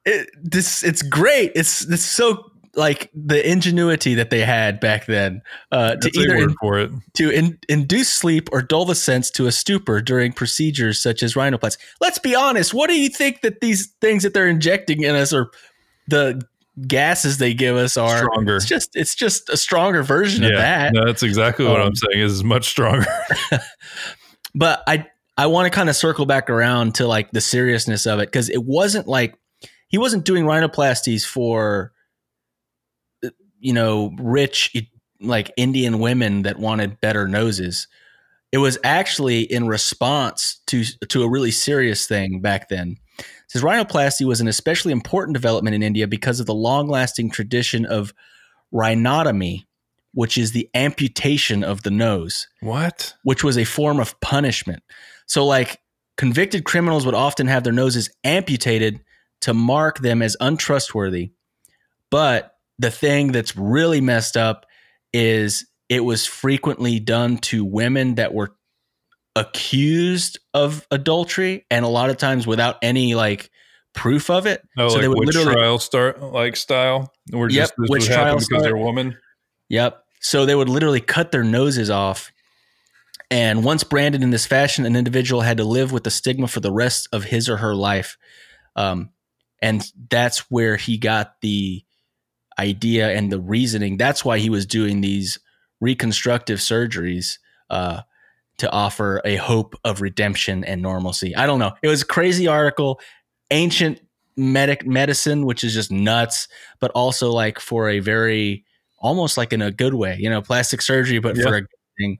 It, 0.05 0.29
this 0.41 0.83
it's 0.83 1.01
great. 1.01 1.51
It's 1.55 1.85
it's 1.89 2.03
so 2.03 2.51
like 2.75 3.11
the 3.13 3.49
ingenuity 3.49 4.15
that 4.15 4.29
they 4.29 4.39
had 4.39 4.79
back 4.79 5.05
then 5.05 5.41
uh, 5.71 5.95
to 5.95 6.11
either 6.17 6.35
in- 6.37 6.55
for 6.61 6.79
it. 6.79 6.91
to 7.15 7.29
in, 7.29 7.57
induce 7.69 8.09
sleep 8.09 8.49
or 8.51 8.61
dull 8.61 8.85
the 8.85 8.95
sense 8.95 9.29
to 9.31 9.47
a 9.47 9.51
stupor 9.51 10.01
during 10.01 10.31
procedures 10.31 10.99
such 10.99 11.21
as 11.21 11.33
rhinoplasty. 11.33 11.77
Let's 11.99 12.19
be 12.19 12.33
honest. 12.33 12.73
What 12.73 12.89
do 12.89 12.99
you 12.99 13.09
think 13.09 13.41
that 13.41 13.61
these 13.61 13.93
things 14.01 14.23
that 14.23 14.33
they're 14.33 14.47
injecting 14.47 15.03
in 15.03 15.15
us 15.15 15.33
are 15.33 15.51
the 16.07 16.41
gases 16.87 17.37
they 17.37 17.53
give 17.53 17.75
us 17.75 17.97
are 17.97 18.17
Stronger. 18.19 18.55
It's 18.57 18.65
just 18.65 18.95
it's 18.95 19.15
just 19.15 19.49
a 19.49 19.57
stronger 19.57 20.03
version 20.03 20.43
of 20.43 20.51
that. 20.51 20.93
No, 20.93 21.05
that's 21.05 21.23
exactly 21.23 21.65
what 21.65 21.81
Um, 21.81 21.87
I'm 21.87 21.95
saying. 21.95 22.21
Is 22.23 22.43
much 22.43 22.67
stronger. 22.67 23.05
But 24.53 24.83
I 24.85 25.07
I 25.37 25.45
want 25.47 25.71
to 25.71 25.75
kind 25.75 25.89
of 25.89 25.95
circle 25.95 26.25
back 26.25 26.49
around 26.49 26.95
to 26.95 27.07
like 27.07 27.31
the 27.31 27.41
seriousness 27.41 28.05
of 28.05 28.19
it 28.19 28.27
because 28.27 28.49
it 28.49 28.63
wasn't 28.65 29.07
like 29.07 29.35
he 29.87 29.97
wasn't 29.97 30.25
doing 30.25 30.43
rhinoplasties 30.45 31.25
for 31.25 31.93
you 33.59 33.73
know 33.73 34.13
rich 34.19 34.75
like 35.21 35.51
Indian 35.55 35.99
women 35.99 36.41
that 36.41 36.59
wanted 36.59 36.99
better 36.99 37.27
noses. 37.27 37.87
It 38.51 38.57
was 38.57 38.77
actually 38.83 39.41
in 39.41 39.67
response 39.67 40.61
to 40.67 40.83
to 41.07 41.23
a 41.23 41.29
really 41.29 41.51
serious 41.51 42.07
thing 42.07 42.41
back 42.41 42.67
then. 42.67 42.97
Says 43.51 43.63
rhinoplasty 43.63 44.25
was 44.25 44.39
an 44.39 44.47
especially 44.47 44.93
important 44.93 45.33
development 45.33 45.75
in 45.75 45.83
India 45.83 46.07
because 46.07 46.39
of 46.39 46.45
the 46.45 46.53
long-lasting 46.53 47.31
tradition 47.31 47.85
of 47.85 48.13
rhinotomy, 48.73 49.65
which 50.13 50.37
is 50.37 50.53
the 50.53 50.69
amputation 50.73 51.61
of 51.61 51.83
the 51.83 51.91
nose, 51.91 52.47
What? 52.61 53.13
which 53.23 53.43
was 53.43 53.57
a 53.57 53.65
form 53.65 53.99
of 53.99 54.17
punishment. 54.21 54.83
So 55.25 55.45
like 55.45 55.81
convicted 56.15 56.63
criminals 56.63 57.05
would 57.05 57.13
often 57.13 57.47
have 57.47 57.65
their 57.65 57.73
noses 57.73 58.09
amputated 58.23 59.01
to 59.41 59.53
mark 59.53 59.99
them 59.99 60.21
as 60.21 60.37
untrustworthy. 60.39 61.31
But 62.09 62.55
the 62.79 62.89
thing 62.89 63.33
that's 63.33 63.57
really 63.57 63.99
messed 63.99 64.37
up 64.37 64.65
is 65.11 65.67
it 65.89 66.05
was 66.05 66.25
frequently 66.25 67.01
done 67.01 67.37
to 67.39 67.65
women 67.65 68.15
that 68.15 68.33
were 68.33 68.55
accused 69.35 70.39
of 70.53 70.85
adultery 70.91 71.65
and 71.71 71.85
a 71.85 71.87
lot 71.87 72.09
of 72.09 72.17
times 72.17 72.45
without 72.45 72.77
any 72.81 73.15
like 73.15 73.49
proof 73.93 74.29
of 74.29 74.45
it. 74.45 74.61
Oh, 74.77 74.89
So 74.89 74.95
like 74.95 75.01
they 75.01 75.07
would 75.07 75.19
witch 75.19 75.27
literally- 75.35 75.53
trial 75.55 75.79
start 75.79 76.21
like 76.21 76.55
style. 76.55 77.11
Where 77.29 77.49
Yep, 77.49 77.61
just 77.61 77.73
this 77.77 77.89
witch 77.89 78.05
trial 78.07 78.37
because 78.39 78.63
they're 78.63 78.75
a 78.75 78.79
woman. 78.79 79.17
Yep. 79.69 80.03
So 80.19 80.45
they 80.45 80.55
would 80.55 80.69
literally 80.69 81.01
cut 81.01 81.31
their 81.31 81.43
noses 81.43 81.89
off. 81.89 82.31
And 83.29 83.63
once 83.63 83.83
branded 83.85 84.21
in 84.23 84.29
this 84.31 84.45
fashion, 84.45 84.85
an 84.85 84.95
individual 84.97 85.41
had 85.41 85.57
to 85.57 85.63
live 85.63 85.93
with 85.93 86.03
the 86.03 86.11
stigma 86.11 86.47
for 86.47 86.59
the 86.59 86.71
rest 86.71 87.07
of 87.13 87.23
his 87.23 87.47
or 87.47 87.57
her 87.57 87.73
life. 87.73 88.17
Um, 88.75 89.11
and 89.61 89.85
that's 90.09 90.51
where 90.51 90.75
he 90.75 90.97
got 90.97 91.39
the 91.41 91.83
idea 92.59 93.09
and 93.11 93.31
the 93.31 93.39
reasoning. 93.39 93.95
That's 93.95 94.25
why 94.25 94.39
he 94.39 94.49
was 94.49 94.65
doing 94.65 94.99
these 94.99 95.39
reconstructive 95.79 96.59
surgeries 96.59 97.37
uh, 97.69 98.01
to 98.61 98.71
offer 98.71 99.21
a 99.25 99.35
hope 99.35 99.75
of 99.83 100.01
redemption 100.01 100.63
and 100.63 100.81
normalcy. 100.81 101.35
I 101.35 101.45
don't 101.45 101.59
know. 101.59 101.73
It 101.81 101.87
was 101.87 102.03
a 102.03 102.05
crazy 102.05 102.47
article, 102.47 102.99
ancient 103.51 103.99
medic 104.37 104.85
medicine, 104.85 105.45
which 105.45 105.63
is 105.63 105.73
just 105.73 105.91
nuts, 105.91 106.47
but 106.79 106.91
also 106.91 107.31
like 107.31 107.59
for 107.59 107.89
a 107.89 107.99
very 107.99 108.63
almost 108.99 109.35
like 109.37 109.51
in 109.51 109.61
a 109.61 109.71
good 109.71 109.95
way, 109.95 110.15
you 110.19 110.29
know, 110.29 110.41
plastic 110.41 110.81
surgery, 110.81 111.19
but 111.19 111.35
for 111.37 111.55
a 111.55 111.61
good 111.61 111.69
thing. 111.99 112.19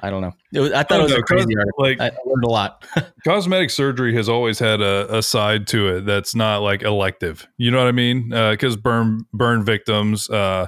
I 0.00 0.10
don't 0.10 0.20
know. 0.20 0.32
It 0.52 0.58
was, 0.58 0.72
I 0.72 0.82
thought 0.82 0.98
I 0.98 1.00
it 1.02 1.04
was 1.04 1.12
a 1.12 1.22
crazy 1.22 1.56
article. 1.56 1.84
Like 1.84 2.00
I, 2.00 2.10
learned 2.26 2.44
a 2.44 2.50
lot. 2.50 2.84
cosmetic 3.24 3.70
surgery 3.70 4.12
has 4.16 4.28
always 4.28 4.58
had 4.58 4.80
a, 4.80 5.18
a 5.18 5.22
side 5.22 5.68
to 5.68 5.96
it 5.96 6.06
that's 6.06 6.34
not 6.34 6.62
like 6.62 6.82
elective. 6.82 7.46
You 7.56 7.70
know 7.70 7.78
what 7.78 7.86
I 7.86 7.92
mean? 7.92 8.30
Because 8.30 8.76
burn 8.76 9.26
burn 9.32 9.64
victims, 9.64 10.28
uh, 10.28 10.66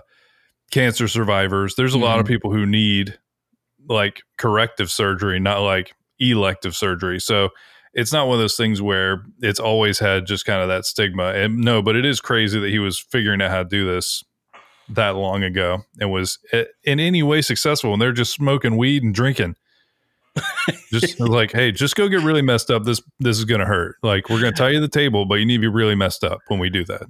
cancer 0.71 1.09
survivors, 1.09 1.75
there's 1.75 1.95
a 1.95 1.99
lot 1.99 2.21
of 2.21 2.27
Mhm. 2.27 2.29
people 2.29 2.53
who 2.53 2.65
need 2.65 3.19
like 3.89 4.23
corrective 4.39 4.91
surgery, 4.91 5.41
not 5.41 5.61
like 5.61 5.95
elective 6.19 6.75
surgery. 6.77 7.21
So 7.21 7.51
it's 7.93 8.13
not 8.13 8.27
one 8.27 8.35
of 8.35 8.41
those 8.41 8.57
things 8.57 8.83
where 8.83 9.25
it's 9.41 9.61
always 9.61 9.99
had 9.99 10.27
just 10.27 10.45
kind 10.45 10.63
of 10.63 10.69
that 10.69 10.85
stigma. 10.85 11.33
And 11.35 11.59
no, 11.59 11.83
but 11.83 11.97
it 11.97 12.05
is 12.05 12.21
crazy 12.21 12.59
that 12.59 12.71
he 12.71 12.79
was 12.79 12.99
figuring 12.99 13.41
out 13.41 13.51
how 13.51 13.63
to 13.63 13.69
do 13.69 13.87
this 13.87 14.25
that 14.91 15.17
long 15.17 15.43
ago 15.43 15.83
and 16.01 16.11
was 16.11 16.39
eh, 16.53 16.65
in 16.85 17.01
any 17.01 17.23
way 17.23 17.41
successful. 17.41 17.93
And 17.93 18.03
they're 18.03 18.13
just 18.13 18.33
smoking 18.33 18.77
weed 18.77 19.03
and 19.03 19.15
drinking 19.15 19.57
just 20.91 21.21
like 21.21 21.53
hey 21.53 21.71
just 21.71 21.95
go 21.97 22.09
get 22.09 22.23
really 22.23 22.43
messed 22.43 22.71
up 22.71 22.85
this 22.85 23.01
this 23.21 23.39
is 23.39 23.45
gonna 23.45 23.65
hurt 23.65 23.97
like 24.03 24.29
we're 24.29 24.41
gonna 24.41 24.53
tie 24.53 24.69
you 24.69 24.75
to 24.75 24.81
the 24.81 24.89
table 24.89 25.25
but 25.25 25.37
you 25.37 25.47
need 25.47 25.57
to 25.57 25.61
be 25.61 25.69
really 25.69 25.95
messed 25.95 26.25
up 26.25 26.41
when 26.49 26.59
we 26.59 26.69
do 26.69 26.85
that 26.85 27.03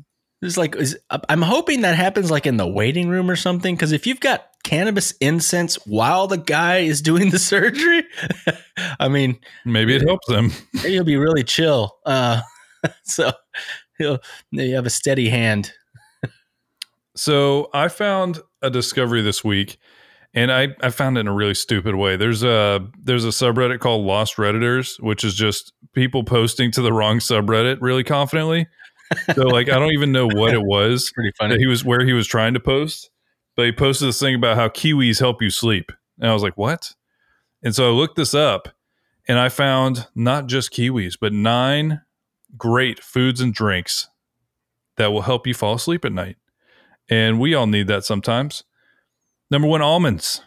It's 0.45 0.57
like 0.57 0.77
is, 0.77 0.97
I'm 1.29 1.43
hoping 1.43 1.81
that 1.83 1.97
happens 1.97 2.31
like 2.31 2.47
in 2.47 2.57
the 2.57 2.67
waiting 2.67 3.09
room 3.09 3.31
or 3.31 3.37
something. 3.37 3.75
Because 3.75 3.93
if 3.93 4.07
you've 4.07 4.21
got 4.21 4.47
cannabis 4.63 5.13
incense 5.21 5.77
while 5.87 6.27
the 6.27 6.39
guy 6.39 6.79
is 6.79 7.03
doing 7.03 7.31
the 7.31 7.39
surgery, 7.41 8.05
I 9.01 9.09
mean, 9.09 9.39
maybe 9.65 9.95
it 9.95 10.03
helps 10.03 10.27
them 10.29 10.51
he'll 10.83 11.05
be 11.05 11.17
really 11.17 11.45
chill. 11.45 11.97
Uh, 12.05 12.43
so 13.05 13.33
he'll 13.99 14.19
you 14.51 14.75
have 14.75 14.87
a 14.87 14.91
steady 14.91 15.29
hand. 15.29 15.73
so 17.17 17.71
i 17.73 17.87
found 17.89 18.41
a 18.63 18.71
discovery 18.71 19.23
this 19.23 19.45
week 19.45 19.79
and 20.37 20.51
I, 20.51 20.75
I 20.83 20.91
found 20.91 21.17
it 21.17 21.21
in 21.21 21.29
a 21.29 21.33
really 21.33 21.55
stupid 21.55 21.95
way 21.95 22.17
there's 22.17 22.43
a 22.43 22.87
there's 23.01 23.25
a 23.25 23.29
subreddit 23.29 23.79
called 23.79 24.05
lost 24.05 24.37
redditors 24.37 25.01
which 25.01 25.23
is 25.23 25.35
just 25.35 25.73
people 25.93 26.25
posting 26.25 26.71
to 26.73 26.83
the 26.83 26.93
wrong 26.93 27.19
subreddit 27.19 27.79
really 27.81 28.05
confidently 28.05 28.67
so 29.35 29.43
like 29.43 29.69
i 29.69 29.79
don't 29.79 29.93
even 29.93 30.13
know 30.13 30.27
what 30.27 30.55
it 30.55 30.63
was 30.63 31.11
Pretty 31.15 31.31
that 31.39 31.49
funny. 31.49 31.59
he 31.59 31.67
was 31.67 31.85
where 31.85 32.05
he 32.05 32.13
was 32.13 32.27
trying 32.27 32.55
to 32.55 32.61
post, 32.61 33.11
but 33.57 33.67
he 33.67 33.73
posted 33.73 34.09
this 34.09 34.19
thing 34.21 34.35
about 34.35 34.57
how 34.57 34.69
kiwis 34.69 35.21
help 35.21 35.41
you 35.43 35.51
sleep. 35.51 35.93
And 36.21 36.31
I 36.31 36.33
was 36.33 36.43
like, 36.43 36.57
what? 36.57 36.95
And 37.63 37.75
so 37.75 37.89
I 37.89 37.93
looked 37.93 38.17
this 38.17 38.35
up 38.35 38.69
and 39.27 39.39
I 39.39 39.49
found 39.49 40.07
not 40.15 40.47
just 40.47 40.73
kiwis, 40.73 41.17
but 41.21 41.33
nine 41.33 42.03
great 42.57 43.03
foods 43.03 43.41
and 43.41 43.53
drinks 43.55 44.09
that 44.97 45.13
will 45.13 45.23
help 45.23 45.47
you 45.47 45.55
fall 45.55 45.75
asleep 45.75 46.05
at 46.05 46.13
night. 46.13 46.37
And 47.09 47.41
we 47.41 47.55
all 47.55 47.67
need 47.67 47.89
that 47.89 48.05
sometimes. 48.05 48.65
Number 49.51 49.69
one, 49.69 49.83
almonds. 49.83 50.41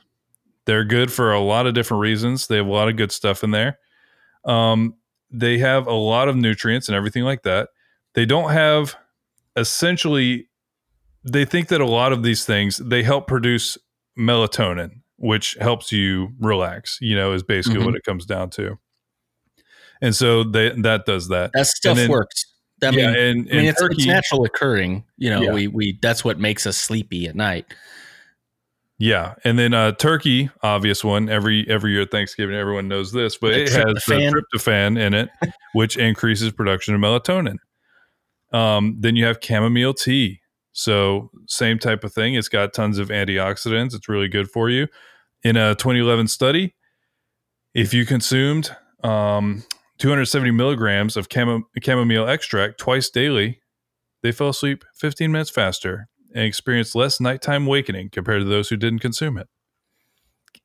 They're 0.65 0.85
good 0.85 1.11
for 1.11 1.31
a 1.33 1.39
lot 1.39 1.67
of 1.67 1.73
different 1.73 2.01
reasons. 2.01 2.47
They 2.47 2.57
have 2.57 2.67
a 2.67 2.71
lot 2.71 2.89
of 2.89 2.95
good 2.97 3.11
stuff 3.11 3.43
in 3.43 3.51
there. 3.51 3.79
Um, 4.45 4.95
they 5.29 5.57
have 5.59 5.87
a 5.87 5.93
lot 5.93 6.27
of 6.29 6.35
nutrients 6.35 6.87
and 6.87 6.95
everything 6.95 7.23
like 7.23 7.43
that. 7.43 7.69
They 8.17 8.25
don't 8.25 8.49
have 8.51 8.95
essentially 9.55 10.49
they 11.23 11.45
think 11.45 11.67
that 11.67 11.81
a 11.81 11.85
lot 11.85 12.11
of 12.13 12.23
these 12.23 12.45
things 12.45 12.77
they 12.77 13.03
help 13.03 13.27
produce 13.27 13.77
melatonin 14.17 15.01
which 15.17 15.55
helps 15.61 15.91
you 15.91 16.29
relax 16.39 16.97
you 17.01 17.15
know 17.15 17.31
is 17.33 17.43
basically 17.43 17.79
Mhm. 17.81 17.85
what 17.85 17.95
it 17.95 18.03
comes 18.03 18.25
down 18.25 18.49
to 18.51 18.77
and 20.01 20.15
so 20.15 20.43
they 20.43 20.69
that 20.81 21.05
does 21.05 21.27
that 21.29 21.51
that 21.53 21.67
stuff 21.67 21.95
then- 21.97 22.09
works. 22.09 22.43
I 22.83 22.89
yeah 22.89 22.91
mean, 22.91 23.05
and, 23.19 23.49
I 23.51 23.55
mean, 23.55 23.65
it's, 23.65 23.79
turkey 23.81 23.95
it's 23.97 24.05
natural 24.05 24.45
occurring. 24.45 25.03
You 25.17 25.31
know, 25.31 25.41
Yeah. 25.41 25.53
we 25.53 25.67
we 25.67 25.99
that's 26.01 26.23
what 26.25 26.39
makes 26.39 26.65
us 26.67 26.77
sleepy 26.77 27.27
at 27.27 27.35
night. 27.35 27.65
yeah 28.99 29.35
and 29.43 29.59
then 29.59 29.73
uh 29.75 29.91
turkey 29.91 30.49
obvious 30.63 31.03
one 31.03 31.29
every 31.29 31.67
every 31.69 31.91
year 31.91 32.01
at 32.01 32.09
thanksgiving 32.11 32.55
everyone 32.55 32.87
knows 32.87 33.11
this 33.11 33.37
but 33.37 33.49
The 33.53 33.61
it 33.63 33.69
has 33.73 34.03
the 34.07 34.43
tryptophan 34.55 34.97
in 34.99 35.13
it 35.13 35.29
which 35.73 35.97
increases 35.97 36.51
production 36.51 36.95
of 36.95 37.01
melatonin 37.01 37.57
um 38.53 38.95
then 38.99 39.15
you 39.15 39.25
have 39.25 39.39
chamomile 39.41 39.93
tea 39.93 40.39
so 40.71 41.29
same 41.47 41.79
type 41.79 42.03
of 42.03 42.13
thing 42.13 42.33
it's 42.35 42.49
got 42.49 42.73
tons 42.73 42.99
of 42.99 43.09
antioxidants 43.09 43.93
it's 43.93 44.09
really 44.09 44.27
good 44.27 44.49
for 44.49 44.69
you 44.69 44.87
in 45.43 45.57
a 45.57 45.75
2011 45.75 46.27
study 46.27 46.75
if 47.73 47.93
you 47.93 48.05
consumed 48.05 48.75
um 49.03 49.63
270 49.99 50.51
milligrams 50.51 51.17
of 51.17 51.27
chamo- 51.29 51.63
chamomile 51.81 52.27
extract 52.27 52.79
twice 52.79 53.09
daily 53.09 53.59
they 54.23 54.31
fell 54.31 54.49
asleep 54.49 54.83
15 54.95 55.31
minutes 55.31 55.49
faster 55.49 56.07
and 56.33 56.45
experienced 56.45 56.95
less 56.95 57.19
nighttime 57.19 57.65
awakening 57.65 58.09
compared 58.09 58.41
to 58.41 58.47
those 58.47 58.69
who 58.69 58.77
didn't 58.77 58.99
consume 58.99 59.37
it. 59.37 59.47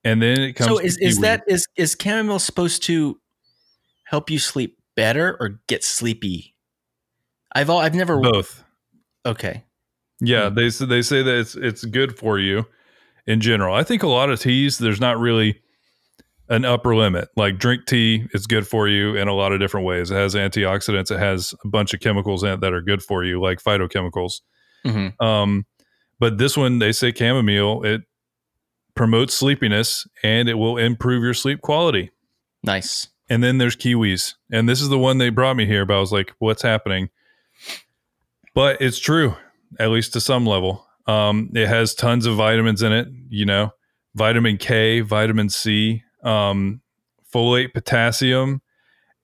And 0.05 0.21
then 0.21 0.41
it 0.41 0.55
comes. 0.55 0.69
So 0.69 0.79
to 0.79 0.85
is 0.85 0.99
is 0.99 1.19
that 1.21 1.43
is 1.47 1.67
is 1.77 1.97
chamomile 2.01 2.39
supposed 2.39 2.83
to 2.85 3.21
help 4.05 4.31
you 4.31 4.39
sleep 4.39 4.79
better 4.97 5.37
or 5.39 5.61
get 5.69 5.85
sleepy? 5.85 6.52
I've 7.55 7.71
all 7.71 7.79
I've 7.79 7.95
never 7.95 8.19
both? 8.21 8.63
okay. 9.27 9.65
Yeah, 10.21 10.49
Hmm. 10.49 10.55
they 10.55 10.69
they 10.69 11.03
say 11.03 11.23
that 11.23 11.39
it's 11.39 11.55
it's 11.57 11.85
good 11.85 12.17
for 12.19 12.39
you 12.39 12.67
in 13.27 13.41
general. 13.41 13.75
I 13.75 13.83
think 13.83 14.03
a 14.03 14.09
lot 14.09 14.31
of 14.31 14.41
teas 14.41 14.79
there's 14.79 15.01
not 15.01 15.19
really 15.19 15.61
an 16.49 16.65
upper 16.65 16.95
limit. 16.95 17.29
Like 17.37 17.59
drink 17.59 17.87
tea 17.87 18.27
it's 18.33 18.47
good 18.47 18.67
for 18.67 18.87
you 18.89 19.17
in 19.17 19.27
a 19.29 19.33
lot 19.35 19.53
of 19.53 19.59
different 19.61 19.87
ways. 19.87 20.11
It 20.11 20.15
has 20.17 20.35
antioxidants. 20.35 21.11
It 21.11 21.19
has 21.19 21.55
a 21.65 21.69
bunch 21.69 21.95
of 21.95 22.01
chemicals 22.01 22.43
in 22.43 22.51
it 22.51 22.61
that 22.61 22.73
are 22.73 22.83
good 22.83 23.03
for 23.03 23.25
you, 23.25 23.41
like 23.41 23.63
phytochemicals. 23.63 24.41
Mhm. 24.85 25.21
Um, 25.21 25.67
but 26.21 26.39
this 26.39 26.57
one, 26.57 26.79
they 26.79 26.93
say 26.93 27.13
chamomile, 27.13 27.85
it 27.85 28.03
promotes 28.95 29.35
sleepiness 29.35 30.07
and 30.23 30.49
it 30.49 30.55
will 30.55 30.77
improve 30.77 31.23
your 31.23 31.35
sleep 31.35 31.63
quality. 31.63 32.11
Nice. 32.63 33.09
And 33.31 33.43
then 33.43 33.59
there's 33.59 33.77
kiwis. 33.77 34.35
And 34.53 34.69
this 34.69 34.81
is 34.81 34.89
the 34.89 34.99
one 34.99 35.19
they 35.19 35.31
brought 35.31 35.57
me 35.57 35.65
here, 35.67 35.87
but 35.87 35.97
I 35.97 36.01
was 36.01 36.13
like, 36.13 36.33
what's 36.39 36.63
happening? 36.63 37.09
But 38.55 38.81
it's 38.81 38.99
true, 38.99 39.37
at 39.79 39.91
least 39.91 40.13
to 40.15 40.21
some 40.21 40.47
level. 40.47 40.87
Um, 41.07 41.51
it 41.55 41.67
has 41.69 41.95
tons 41.95 42.27
of 42.27 42.37
vitamins 42.37 42.83
in 42.83 42.93
it, 42.93 43.09
you 43.29 43.45
know, 43.47 43.73
vitamin 44.15 44.57
K, 44.59 45.01
vitamin 45.01 45.49
C, 45.49 46.03
um, 46.23 46.81
folate, 47.33 47.73
potassium, 47.75 48.61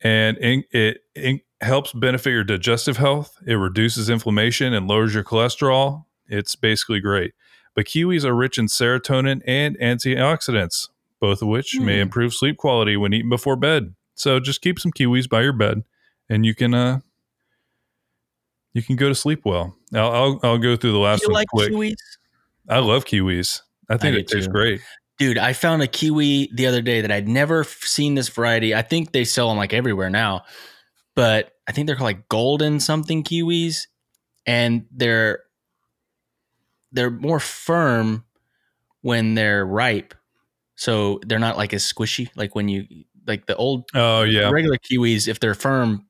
and 0.00 0.36
in, 0.38 0.64
it, 0.70 1.02
it 1.14 1.42
helps 1.60 1.92
benefit 1.92 2.30
your 2.30 2.44
digestive 2.44 2.96
health. 2.96 3.36
It 3.46 3.54
reduces 3.54 4.08
inflammation 4.08 4.72
and 4.72 4.88
lowers 4.88 5.14
your 5.14 5.24
cholesterol. 5.24 6.04
It's 6.26 6.56
basically 6.56 7.00
great. 7.00 7.34
But 7.74 7.84
kiwis 7.86 8.24
are 8.24 8.34
rich 8.34 8.58
in 8.58 8.66
serotonin 8.66 9.42
and 9.46 9.78
antioxidants, 9.78 10.88
both 11.20 11.42
of 11.42 11.48
which 11.48 11.78
may 11.78 11.96
Hmm. 11.96 12.02
improve 12.02 12.34
sleep 12.34 12.56
quality 12.56 12.96
when 12.96 13.12
eaten 13.12 13.28
before 13.30 13.56
bed. 13.56 13.94
So 14.14 14.40
just 14.40 14.62
keep 14.62 14.80
some 14.80 14.90
kiwis 14.92 15.28
by 15.28 15.42
your 15.42 15.52
bed, 15.52 15.84
and 16.28 16.44
you 16.44 16.54
can 16.54 16.74
uh 16.74 17.00
you 18.74 18.82
can 18.82 18.96
go 18.96 19.08
to 19.08 19.14
sleep 19.14 19.42
well. 19.44 19.76
I'll 19.94 20.12
I'll, 20.12 20.40
I'll 20.42 20.58
go 20.58 20.76
through 20.76 20.92
the 20.92 20.98
last 20.98 21.22
you 21.22 21.28
one 21.28 21.34
like 21.34 21.48
quick. 21.48 21.72
kiwis? 21.72 21.94
I 22.68 22.78
love 22.78 23.04
kiwis. 23.04 23.62
I 23.88 23.96
think 23.96 24.14
do 24.14 24.20
it 24.20 24.28
tastes 24.28 24.46
too. 24.46 24.52
great. 24.52 24.80
Dude, 25.18 25.38
I 25.38 25.52
found 25.52 25.82
a 25.82 25.88
kiwi 25.88 26.50
the 26.54 26.66
other 26.66 26.80
day 26.82 27.00
that 27.00 27.10
I'd 27.10 27.26
never 27.26 27.64
seen 27.64 28.14
this 28.14 28.28
variety. 28.28 28.74
I 28.74 28.82
think 28.82 29.12
they 29.12 29.24
sell 29.24 29.48
them 29.48 29.56
like 29.56 29.72
everywhere 29.72 30.10
now, 30.10 30.44
but 31.16 31.52
I 31.66 31.72
think 31.72 31.86
they're 31.86 31.96
called 31.96 32.06
like 32.06 32.28
golden 32.28 32.78
something 32.78 33.24
kiwis, 33.24 33.86
and 34.46 34.86
they're 34.92 35.40
they're 36.92 37.10
more 37.10 37.40
firm 37.40 38.24
when 39.00 39.34
they're 39.34 39.64
ripe, 39.64 40.14
so 40.76 41.20
they're 41.26 41.38
not 41.38 41.56
like 41.56 41.74
as 41.74 41.82
squishy. 41.84 42.28
Like 42.36 42.54
when 42.54 42.68
you 42.68 42.86
like 43.26 43.46
the 43.46 43.56
old 43.56 43.88
Oh 43.94 44.22
yeah, 44.22 44.50
regular 44.50 44.78
kiwis, 44.78 45.26
if 45.26 45.40
they're 45.40 45.54
firm, 45.54 46.06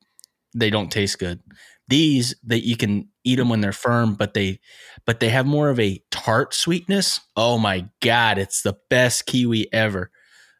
they 0.53 0.69
don't 0.69 0.91
taste 0.91 1.17
good. 1.17 1.41
These 1.89 2.35
that 2.43 2.65
you 2.65 2.77
can 2.77 3.09
eat 3.23 3.35
them 3.35 3.49
when 3.49 3.61
they're 3.61 3.71
firm, 3.73 4.13
but 4.15 4.33
they 4.33 4.59
but 5.05 5.19
they 5.19 5.29
have 5.29 5.45
more 5.45 5.69
of 5.69 5.79
a 5.79 6.01
tart 6.11 6.53
sweetness. 6.53 7.19
Oh 7.35 7.57
my 7.57 7.89
god, 8.01 8.37
it's 8.37 8.61
the 8.61 8.77
best 8.89 9.25
kiwi 9.25 9.71
ever. 9.73 10.11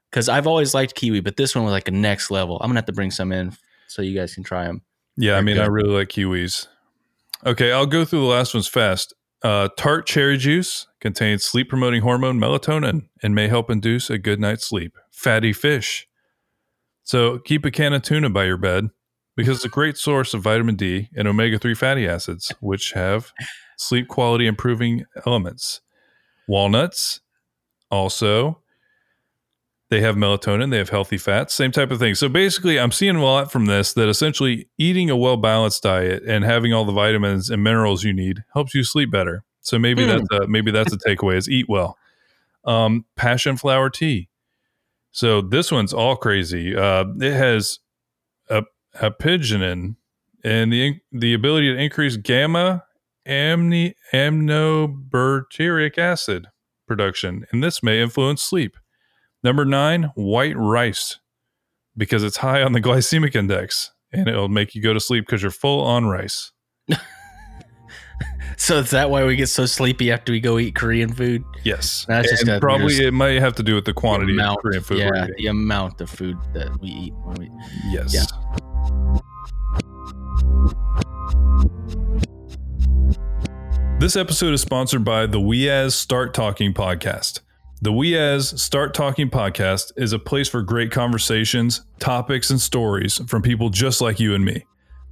Because 0.09 0.27
I've 0.27 0.48
always 0.48 0.74
liked 0.74 0.95
kiwi, 0.95 1.19
but 1.19 1.38
this 1.38 1.55
one 1.55 1.63
was 1.63 1.71
like 1.71 1.88
a 1.88 1.91
next 1.91 2.31
level. 2.31 2.57
I'm 2.59 2.69
gonna 2.69 2.79
have 2.79 2.86
to 2.86 2.93
bring 2.93 3.12
some 3.12 3.31
in 3.31 3.55
so 3.88 4.01
you 4.01 4.17
guys 4.17 4.33
can 4.33 4.43
try 4.43 4.65
them. 4.65 4.81
yeah. 5.17 5.33
I 5.33 5.36
They're 5.36 5.43
mean, 5.43 5.59
I 5.59 5.67
really 5.67 5.89
like 5.89 6.09
kiwis. 6.09 6.67
Okay, 7.45 7.71
I'll 7.71 7.86
go 7.86 8.03
through 8.05 8.21
the 8.21 8.25
last 8.25 8.53
ones 8.53 8.67
fast. 8.67 9.13
Uh, 9.43 9.69
tart 9.77 10.05
cherry 10.05 10.38
juice 10.38 10.88
contains 11.00 11.45
sleep 11.45 11.69
promoting 11.69 12.01
hormone 12.01 12.39
melatonin 12.39 13.07
and 13.24 13.33
may 13.33 13.48
help 13.48 13.69
induce 13.69 14.09
a 14.09 14.17
good 14.17 14.39
night's 14.39 14.67
sleep. 14.67 14.98
Fatty 15.12 15.53
fish. 15.53 16.07
So 17.03 17.39
keep 17.39 17.63
a 17.65 17.71
can 17.71 17.93
of 17.93 18.01
tuna 18.01 18.29
by 18.29 18.45
your 18.45 18.57
bed 18.57 18.89
because 19.39 19.58
it's 19.58 19.65
a 19.65 19.69
great 19.69 19.98
source 19.98 20.34
of 20.34 20.41
vitamin 20.41 20.75
D 20.75 21.10
and 21.15 21.27
omega 21.27 21.58
3 21.58 21.74
fatty 21.74 22.05
acids, 22.08 22.51
which 22.60 22.91
have 22.91 23.31
sleep 23.77 24.08
quality 24.10 24.46
improving 24.48 25.05
elements. 25.25 25.79
Walnuts, 26.48 27.22
also, 27.89 28.60
they 29.89 30.01
have 30.01 30.15
melatonin, 30.15 30.72
they 30.72 30.77
have 30.77 30.89
healthy 30.89 31.17
fats, 31.17 31.53
same 31.53 31.72
type 31.72 31.89
of 31.89 32.00
thing. 32.00 32.15
So 32.15 32.27
basically, 32.27 32.79
I'm 32.79 32.91
seeing 32.91 33.15
a 33.15 33.24
lot 33.24 33.51
from 33.51 33.65
this 33.65 33.93
that 33.93 34.10
essentially 34.10 34.67
eating 34.77 35.10
a 35.10 35.15
well 35.15 35.38
balanced 35.38 35.84
diet 35.84 36.24
and 36.27 36.43
having 36.43 36.74
all 36.74 36.84
the 36.86 36.91
vitamins 36.91 37.50
and 37.50 37.63
minerals 37.63 38.03
you 38.03 38.13
need 38.13 38.43
helps 38.53 38.75
you 38.75 38.84
sleep 38.84 39.10
better. 39.10 39.43
So 39.62 39.79
maybe 39.79 40.03
Hmm. 40.03 40.10
that's 40.10 40.27
a, 40.31 40.48
maybe 40.48 40.72
that's 40.72 40.91
a 40.93 40.98
takeaway: 40.98 41.38
is 41.38 41.50
eat 41.50 41.67
well. 41.69 41.98
Um, 42.65 43.05
passion 43.15 43.55
flower 43.58 43.89
tea. 43.89 44.27
So 45.12 45.41
this 45.41 45.72
one's 45.72 45.93
all 45.93 46.15
crazy. 46.15 46.75
Uh, 46.75 47.05
it 47.19 47.34
has 47.34 47.79
a 49.01 49.12
apigenin 49.12 49.96
and 50.44 50.72
the 50.74 51.00
the 51.12 51.34
ability 51.34 51.74
to 51.74 51.77
increase 51.79 52.18
gamma 52.18 52.84
amni, 53.27 53.94
aminobutyric 54.13 55.98
acid 55.98 56.48
production, 56.88 57.46
and 57.51 57.63
this 57.63 57.84
may 57.84 58.01
influence 58.01 58.41
sleep. 58.41 58.75
Number 59.44 59.63
nine, 59.65 60.12
white 60.15 60.58
rice, 60.58 61.20
because 61.96 62.24
it's 62.24 62.38
high 62.38 62.62
on 62.63 62.74
the 62.74 62.82
glycemic 62.88 63.36
index 63.36 63.91
and 64.12 64.27
it'll 64.27 64.50
make 64.50 64.74
you 64.74 64.82
go 64.82 64.94
to 64.94 65.00
sleep 65.00 65.25
because 65.25 65.41
you're 65.44 65.51
full 65.51 65.82
on 65.82 66.06
rice. 66.06 66.51
So 68.58 68.79
is 68.79 68.89
that 68.89 69.10
why 69.10 69.24
we 69.25 69.38
get 69.38 69.48
so 69.48 69.65
sleepy 69.65 70.12
after 70.12 70.34
we 70.34 70.41
go 70.41 70.60
eat 70.60 70.75
Korean 70.75 71.13
food? 71.13 71.46
Yes, 71.63 72.03
That's 72.10 72.29
just 72.29 72.46
and 72.46 72.60
probably 72.62 72.94
it 73.06 73.13
might 73.13 73.39
have 73.39 73.56
to 73.56 73.63
do 73.63 73.74
with 73.74 73.86
the 73.86 73.91
The 73.91 73.96
quantity 73.96 74.34
amount- 74.34 74.58
of 74.58 74.62
Korean 74.63 74.84
food. 74.84 74.98
yeah, 74.98 75.27
the 75.38 75.48
amount 75.48 76.01
of 76.01 76.10
food 76.10 76.36
that 76.53 76.77
we 76.82 76.89
eat. 76.89 77.13
When 77.24 77.36
we, 77.38 77.50
Yes. 77.86 78.13
Yeah. 78.13 78.25
This 84.00 84.16
episode 84.16 84.53
is 84.53 84.62
sponsored 84.62 85.03
by 85.03 85.25
the 85.25 85.42
We 85.42 85.70
As 85.70 85.94
Start 85.94 86.33
Talking 86.33 86.74
podcast. 86.74 87.42
The 87.81 87.92
We 87.92 88.18
As 88.18 88.62
Start 88.62 88.94
Talking 88.94 89.29
podcast 89.29 89.92
is 89.98 90.14
a 90.14 90.20
place 90.20 90.48
for 90.48 90.62
great 90.62 90.90
conversations, 90.90 91.81
topics, 92.00 92.50
and 92.50 92.62
stories 92.62 93.22
from 93.27 93.42
people 93.42 93.70
just 93.70 94.00
like 94.00 94.20
you 94.20 94.36
and 94.36 94.46
me. 94.46 94.66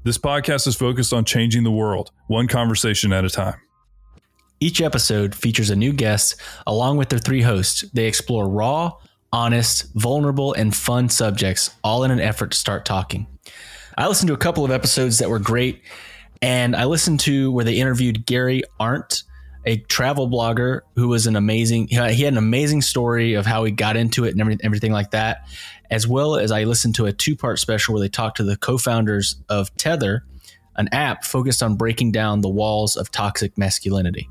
This 0.04 0.18
podcast 0.18 0.68
is 0.68 0.76
focused 0.78 1.12
on 1.12 1.26
changing 1.26 1.64
the 1.64 1.72
world, 1.72 2.12
one 2.28 2.48
conversation 2.48 3.12
at 3.12 3.26
a 3.26 3.30
time. 3.30 3.60
Each 4.62 4.82
episode 4.82 5.36
features 5.36 5.70
a 5.70 5.76
new 5.76 5.92
guest 5.92 6.36
along 6.66 6.96
with 6.96 7.10
their 7.10 7.20
three 7.20 7.42
hosts. 7.42 7.82
They 7.94 8.06
explore 8.06 8.50
raw, 8.50 8.94
honest, 9.34 9.94
vulnerable, 9.96 10.54
and 10.54 10.74
fun 10.74 11.10
subjects, 11.10 11.72
all 11.84 12.04
in 12.06 12.12
an 12.12 12.22
effort 12.22 12.52
to 12.52 12.58
start 12.58 12.86
talking. 12.86 13.28
I 13.98 14.08
listened 14.08 14.28
to 14.28 14.36
a 14.36 14.38
couple 14.38 14.64
of 14.64 14.70
episodes 14.70 15.18
that 15.18 15.30
were 15.30 15.40
great, 15.40 15.82
and 16.40 16.76
I 16.76 16.86
listened 16.86 17.20
to 17.22 17.52
where 17.52 17.66
they 17.66 17.80
interviewed 17.80 18.28
Gary 18.28 18.62
Arndt, 18.80 19.24
a 19.66 19.78
travel 19.78 20.30
blogger 20.30 20.82
who 20.94 21.08
was 21.08 21.26
an 21.26 21.36
amazing. 21.36 21.88
He 21.88 21.96
had 21.96 22.34
an 22.34 22.38
amazing 22.38 22.84
story 22.84 23.34
of 23.34 23.48
how 23.48 23.64
he 23.64 23.72
got 23.72 23.98
into 23.98 24.24
it 24.24 24.34
and 24.34 24.40
everything, 24.40 24.64
everything 24.64 24.92
like 24.92 25.12
that, 25.12 25.48
as 25.90 26.08
well 26.08 26.36
as 26.36 26.52
I 26.52 26.66
listened 26.66 26.94
to 26.96 27.08
a 27.08 27.12
two-part 27.12 27.58
special 27.58 27.96
where 27.96 28.02
they 28.02 28.08
talked 28.08 28.38
to 28.38 28.44
the 28.44 28.56
co-founders 28.56 29.42
of 29.50 29.76
Tether, 29.78 30.24
an 30.76 30.90
app 30.92 31.26
focused 31.26 31.64
on 31.64 31.76
breaking 31.76 32.12
down 32.12 32.42
the 32.42 32.50
walls 32.50 32.98
of 32.98 33.10
toxic 33.10 33.58
masculinity. 33.58 34.30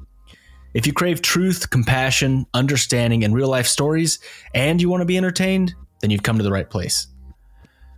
If 0.75 0.87
you 0.87 0.93
crave 0.93 1.23
truth, 1.23 1.71
compassion, 1.71 2.47
understanding, 2.55 3.25
and 3.25 3.35
real 3.35 3.49
life 3.49 3.67
stories, 3.67 4.21
and 4.55 4.81
you 4.81 4.89
want 4.89 5.01
to 5.01 5.07
be 5.07 5.17
entertained, 5.17 5.75
then 6.03 6.11
you've 6.11 6.23
come 6.23 6.39
to 6.39 6.45
the 6.45 6.53
right 6.53 6.71
place. 6.71 7.09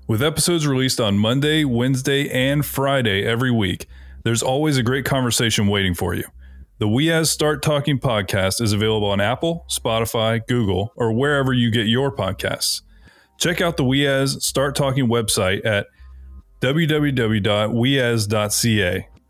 With 0.08 0.22
episodes 0.22 0.66
released 0.66 1.00
on 1.02 1.18
Monday, 1.18 1.64
Wednesday, 1.64 2.30
and 2.30 2.64
Friday 2.64 3.26
every 3.26 3.50
week, 3.50 3.86
there's 4.24 4.42
always 4.42 4.78
a 4.78 4.82
great 4.82 5.04
conversation 5.04 5.66
waiting 5.66 5.92
for 5.92 6.14
you. 6.14 6.24
The 6.78 6.88
We 6.88 7.12
As 7.12 7.30
Start 7.30 7.62
Talking 7.62 7.98
podcast 7.98 8.62
is 8.62 8.72
available 8.72 9.08
on 9.08 9.20
Apple, 9.20 9.66
Spotify, 9.68 10.40
Google, 10.46 10.94
or 10.96 11.12
wherever 11.12 11.52
you 11.52 11.70
get 11.70 11.88
your 11.88 12.10
podcasts. 12.10 12.80
Check 13.36 13.60
out 13.60 13.76
the 13.76 13.84
We 13.84 14.06
As 14.06 14.42
Start 14.42 14.74
Talking 14.74 15.08
website 15.08 15.66
at 15.66 15.88
www.weas.ca. 16.62 17.48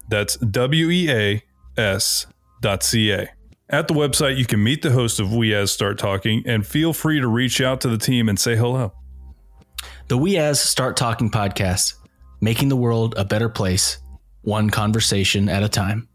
That's 0.09 0.37
W 0.37 0.91
E 0.91 1.11
A 1.11 1.43
S 1.77 2.27
dot 2.61 2.85
ca. 2.85 3.29
At 3.69 3.89
the 3.89 3.95
website, 3.95 4.37
you 4.39 4.47
can 4.47 4.63
meet 4.63 4.83
the 4.83 4.93
host 4.93 5.19
of 5.19 5.33
We 5.35 5.53
As 5.53 5.73
Start 5.73 5.99
Talking 5.99 6.45
and 6.47 6.65
feel 6.65 6.93
free 6.93 7.19
to 7.19 7.27
reach 7.27 7.61
out 7.61 7.81
to 7.81 7.89
the 7.89 7.99
team 7.99 8.29
and 8.29 8.39
say 8.39 8.55
hello. 8.55 8.93
The 10.09 10.17
We 10.17 10.39
As 10.39 10.59
Start 10.59 10.97
Talking 10.97 11.31
podcast, 11.31 11.93
making 12.41 12.71
the 12.71 12.77
world 12.77 13.13
a 13.19 13.27
better 13.27 13.51
place, 13.51 13.99
one 14.41 14.71
conversation 14.71 15.51
at 15.51 15.63
a 15.63 15.69
time. 15.69 16.09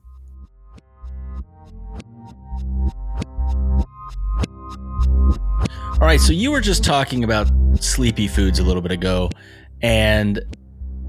All 6.02 6.08
right, 6.08 6.20
so 6.20 6.34
you 6.34 6.50
were 6.50 6.60
just 6.60 6.84
talking 6.84 7.24
about 7.24 7.52
sleepy 7.82 8.28
foods 8.28 8.58
a 8.58 8.64
little 8.64 8.82
bit 8.82 8.92
ago, 8.92 9.30
and 9.84 10.42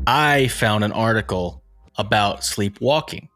I 0.06 0.48
found 0.48 0.84
an 0.84 0.92
article 0.92 1.64
about 1.96 2.44
sleepwalking. 2.44 3.30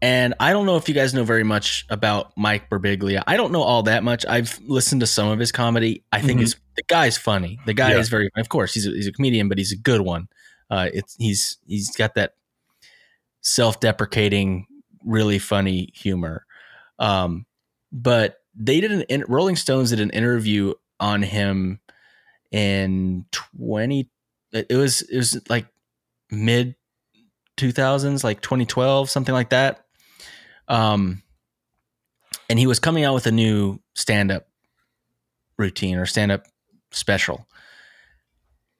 And 0.00 0.34
I 0.38 0.52
don't 0.52 0.64
know 0.66 0.76
if 0.76 0.88
you 0.88 0.94
guys 0.94 1.12
know 1.12 1.24
very 1.24 1.42
much 1.42 1.84
about 1.90 2.32
Mike 2.36 2.70
Birbiglia. 2.70 3.22
I 3.26 3.36
don't 3.36 3.50
know 3.50 3.62
all 3.62 3.82
that 3.84 4.04
much. 4.04 4.24
I've 4.26 4.58
listened 4.64 5.00
to 5.00 5.06
some 5.08 5.28
of 5.28 5.38
his 5.40 5.50
comedy. 5.50 6.04
I 6.12 6.20
think 6.20 6.38
Mhm. 6.38 6.42
it's 6.44 6.56
the 6.76 6.84
guy's 6.86 7.18
funny. 7.18 7.58
The 7.66 7.74
guy 7.74 7.90
Yeah. 7.92 7.98
is 7.98 8.08
very, 8.08 8.30
of 8.36 8.48
course, 8.48 8.74
he's 8.74 8.86
a, 8.86 8.90
he's 8.90 9.08
a 9.08 9.12
comedian, 9.12 9.48
but 9.48 9.58
he's 9.58 9.72
a 9.72 9.76
good 9.76 10.00
one. 10.02 10.28
Uh, 10.70 10.88
it's 10.92 11.16
he's 11.18 11.58
he's 11.66 11.90
got 11.96 12.14
that 12.14 12.34
self-deprecating, 13.40 14.66
really 15.04 15.38
funny 15.38 15.90
humor. 15.94 16.44
Um, 16.98 17.46
but 17.92 18.38
they 18.54 18.80
did 18.80 18.92
an 18.92 19.02
in, 19.02 19.24
Rolling 19.28 19.56
Stones 19.56 19.90
did 19.90 20.00
an 20.00 20.10
interview 20.10 20.74
on 21.00 21.22
him 21.22 21.80
in 22.50 23.24
twenty. 23.32 24.10
It 24.52 24.70
was 24.76 25.02
it 25.02 25.16
was 25.16 25.40
like 25.48 25.66
mid 26.30 26.74
2000s 27.56 28.22
like 28.22 28.40
2012 28.40 29.10
something 29.10 29.32
like 29.34 29.50
that 29.50 29.84
um 30.68 31.22
and 32.48 32.58
he 32.58 32.66
was 32.66 32.78
coming 32.78 33.04
out 33.04 33.14
with 33.14 33.26
a 33.26 33.32
new 33.32 33.78
stand-up 33.94 34.48
routine 35.58 35.98
or 35.98 36.06
stand-up 36.06 36.46
special. 36.92 37.46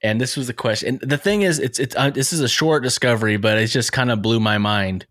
And 0.01 0.19
this 0.19 0.37
was 0.37 0.47
the 0.47 0.53
question 0.53 0.99
and 1.01 1.11
the 1.11 1.17
thing 1.17 1.41
is 1.41 1.59
it's 1.59 1.77
it's 1.77 1.95
uh, 1.95 2.09
this 2.09 2.31
is 2.31 2.39
a 2.39 2.47
short 2.47 2.83
discovery 2.83 3.37
but 3.37 3.57
it 3.57 3.67
just 3.67 3.91
kind 3.91 4.11
of 4.11 4.21
blew 4.21 4.39
my 4.39 4.57
mind. 4.57 5.05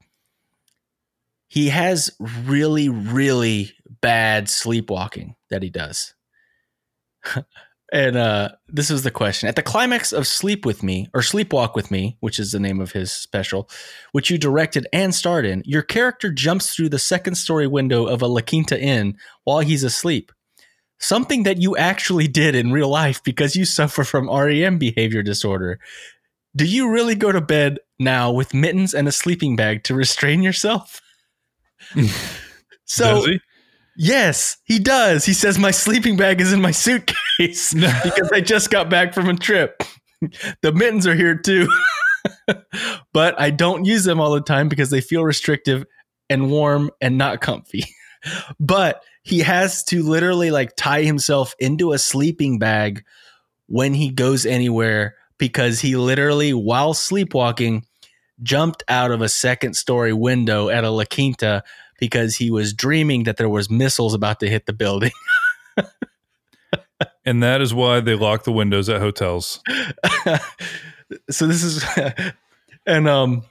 He 1.46 1.68
has 1.68 2.10
really 2.44 2.88
really 2.88 3.72
bad 4.00 4.48
sleepwalking 4.48 5.34
that 5.50 5.62
he 5.62 5.70
does 5.70 6.14
and 7.92 8.16
uh 8.16 8.50
this 8.68 8.90
is 8.90 9.02
the 9.02 9.10
question 9.10 9.48
at 9.48 9.56
the 9.56 9.62
climax 9.62 10.12
of 10.12 10.26
sleep 10.26 10.66
with 10.66 10.82
me 10.82 11.08
or 11.14 11.20
sleepwalk 11.20 11.74
with 11.74 11.90
me 11.90 12.16
which 12.20 12.38
is 12.38 12.52
the 12.52 12.60
name 12.60 12.80
of 12.80 12.92
his 12.92 13.10
special 13.10 13.68
which 14.12 14.30
you 14.30 14.36
directed 14.36 14.86
and 14.92 15.14
starred 15.14 15.46
in 15.46 15.62
your 15.64 15.82
character 15.82 16.30
jumps 16.30 16.74
through 16.74 16.88
the 16.88 16.98
second 16.98 17.34
story 17.34 17.66
window 17.66 18.06
of 18.06 18.20
a 18.20 18.26
la 18.26 18.40
quinta 18.40 18.78
inn 18.78 19.16
while 19.44 19.60
he's 19.60 19.84
asleep 19.84 20.32
something 20.98 21.44
that 21.44 21.60
you 21.60 21.76
actually 21.76 22.28
did 22.28 22.54
in 22.54 22.72
real 22.72 22.88
life 22.88 23.22
because 23.22 23.56
you 23.56 23.64
suffer 23.64 24.04
from 24.04 24.28
REM 24.28 24.78
behavior 24.78 25.22
disorder. 25.22 25.78
Do 26.56 26.64
you 26.64 26.90
really 26.90 27.14
go 27.14 27.32
to 27.32 27.40
bed 27.40 27.78
now 27.98 28.32
with 28.32 28.54
mittens 28.54 28.94
and 28.94 29.06
a 29.06 29.12
sleeping 29.12 29.56
bag 29.56 29.84
to 29.84 29.94
restrain 29.94 30.42
yourself? 30.42 31.00
so? 32.84 33.24
Yes, 33.98 34.56
he 34.64 34.78
does. 34.78 35.26
He 35.26 35.34
says, 35.34 35.58
My 35.58 35.72
sleeping 35.72 36.16
bag 36.16 36.40
is 36.40 36.52
in 36.52 36.62
my 36.62 36.70
suitcase 36.70 37.74
because 37.74 38.30
I 38.32 38.40
just 38.40 38.70
got 38.70 38.88
back 38.88 39.12
from 39.12 39.28
a 39.28 39.36
trip. 39.36 39.82
the 40.62 40.72
mittens 40.72 41.06
are 41.06 41.14
here 41.14 41.36
too. 41.36 41.68
but 43.12 43.38
I 43.38 43.50
don't 43.50 43.84
use 43.84 44.04
them 44.04 44.20
all 44.20 44.30
the 44.30 44.40
time 44.40 44.68
because 44.68 44.90
they 44.90 45.00
feel 45.00 45.24
restrictive 45.24 45.84
and 46.30 46.50
warm 46.50 46.90
and 47.00 47.18
not 47.18 47.40
comfy. 47.40 47.84
but 48.58 49.02
he 49.22 49.40
has 49.40 49.84
to 49.84 50.02
literally 50.02 50.50
like 50.50 50.74
tie 50.76 51.02
himself 51.02 51.54
into 51.58 51.92
a 51.92 51.98
sleeping 51.98 52.58
bag 52.58 53.04
when 53.66 53.92
he 53.92 54.10
goes 54.10 54.46
anywhere 54.46 55.14
because 55.36 55.80
he 55.80 55.96
literally, 55.96 56.52
while 56.52 56.94
sleepwalking, 56.94 57.84
jumped 58.42 58.82
out 58.88 59.10
of 59.10 59.20
a 59.20 59.28
second 59.28 59.74
story 59.74 60.12
window 60.12 60.68
at 60.68 60.84
a 60.84 60.90
La 60.90 61.04
Quinta 61.04 61.62
because 61.98 62.36
he 62.36 62.50
was 62.50 62.72
dreaming 62.72 63.24
that 63.24 63.36
there 63.36 63.48
was 63.48 63.68
missiles 63.68 64.14
about 64.14 64.40
to 64.40 64.48
hit 64.48 64.66
the 64.66 64.72
building. 64.72 65.12
And 67.28 67.42
that 67.42 67.60
is 67.60 67.74
why 67.74 68.00
they 68.00 68.14
lock 68.14 68.44
the 68.44 68.52
windows 68.52 68.88
at 68.88 69.02
hotels. 69.02 69.60
so 71.30 71.46
this 71.46 71.62
is 71.62 71.84
and 72.86 73.06
um 73.06 73.42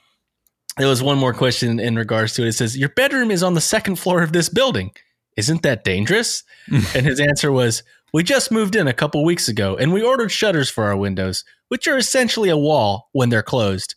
there 0.77 0.88
was 0.88 1.03
one 1.03 1.19
more 1.19 1.33
question 1.33 1.79
in 1.79 1.95
regards 1.95 2.33
to 2.33 2.43
it. 2.43 2.49
It 2.49 2.53
says, 2.53 2.75
Your 2.75 2.89
bedroom 2.89 3.29
is 3.29 3.43
on 3.43 3.53
the 3.53 3.62
second 3.62 3.97
floor 3.97 4.23
of 4.23 4.33
this 4.33 4.49
building. 4.49 4.91
Isn't 5.36 5.62
that 5.62 5.83
dangerous? 5.83 6.43
and 6.67 7.05
his 7.05 7.19
answer 7.19 7.51
was, 7.51 7.83
We 8.13 8.23
just 8.23 8.51
moved 8.51 8.75
in 8.75 8.88
a 8.88 8.93
couple 8.93 9.23
weeks 9.23 9.47
ago 9.47 9.75
and 9.75 9.93
we 9.93 10.01
ordered 10.01 10.31
shutters 10.31 10.71
for 10.71 10.86
our 10.86 10.97
windows, 10.97 11.43
which 11.67 11.88
are 11.88 11.97
essentially 11.97 12.49
a 12.49 12.57
wall 12.57 13.10
when 13.12 13.29
they're 13.29 13.43
closed. 13.43 13.93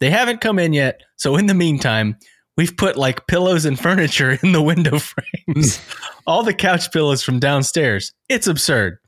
They 0.00 0.10
haven't 0.10 0.40
come 0.40 0.58
in 0.58 0.72
yet, 0.72 1.02
so 1.14 1.36
in 1.36 1.46
the 1.46 1.54
meantime, 1.54 2.16
we've 2.56 2.76
put 2.76 2.96
like 2.96 3.26
pillows 3.26 3.64
and 3.64 3.78
furniture 3.78 4.38
in 4.42 4.52
the 4.52 4.62
window 4.62 4.98
frames. 5.46 5.80
All 6.26 6.42
the 6.42 6.54
couch 6.54 6.92
pillows 6.92 7.22
from 7.22 7.38
downstairs. 7.38 8.12
It's 8.28 8.46
absurd. 8.46 8.98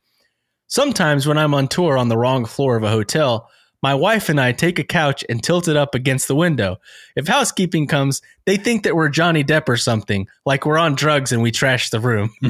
Sometimes 0.69 1.27
when 1.27 1.39
I'm 1.39 1.55
on 1.55 1.69
tour 1.69 1.99
on 1.99 2.09
the 2.09 2.17
wrong 2.17 2.47
floor 2.47 2.77
of 2.77 2.83
a 2.83 2.91
hotel, 2.91 3.51
my 3.83 3.95
wife 3.95 4.29
and 4.29 4.41
I 4.41 4.53
take 4.53 4.79
a 4.79 4.85
couch 4.85 5.25
and 5.29 5.43
tilt 5.43 5.69
it 5.69 5.77
up 5.77 5.95
against 5.95 6.29
the 6.29 6.37
window. 6.37 6.77
If 7.17 7.27
housekeeping 7.27 7.89
comes, 7.89 8.23
they 8.47 8.57
think 8.57 8.85
that 8.85 8.95
we're 8.95 9.09
Johnny 9.09 9.43
Depp 9.43 9.69
or 9.69 9.77
something, 9.77 10.29
like 10.47 10.65
we're 10.65 10.79
on 10.79 10.95
drugs 10.95 11.33
and 11.33 11.43
we 11.43 11.51
trash 11.51 11.91
the 11.91 12.01
room. 12.01 12.31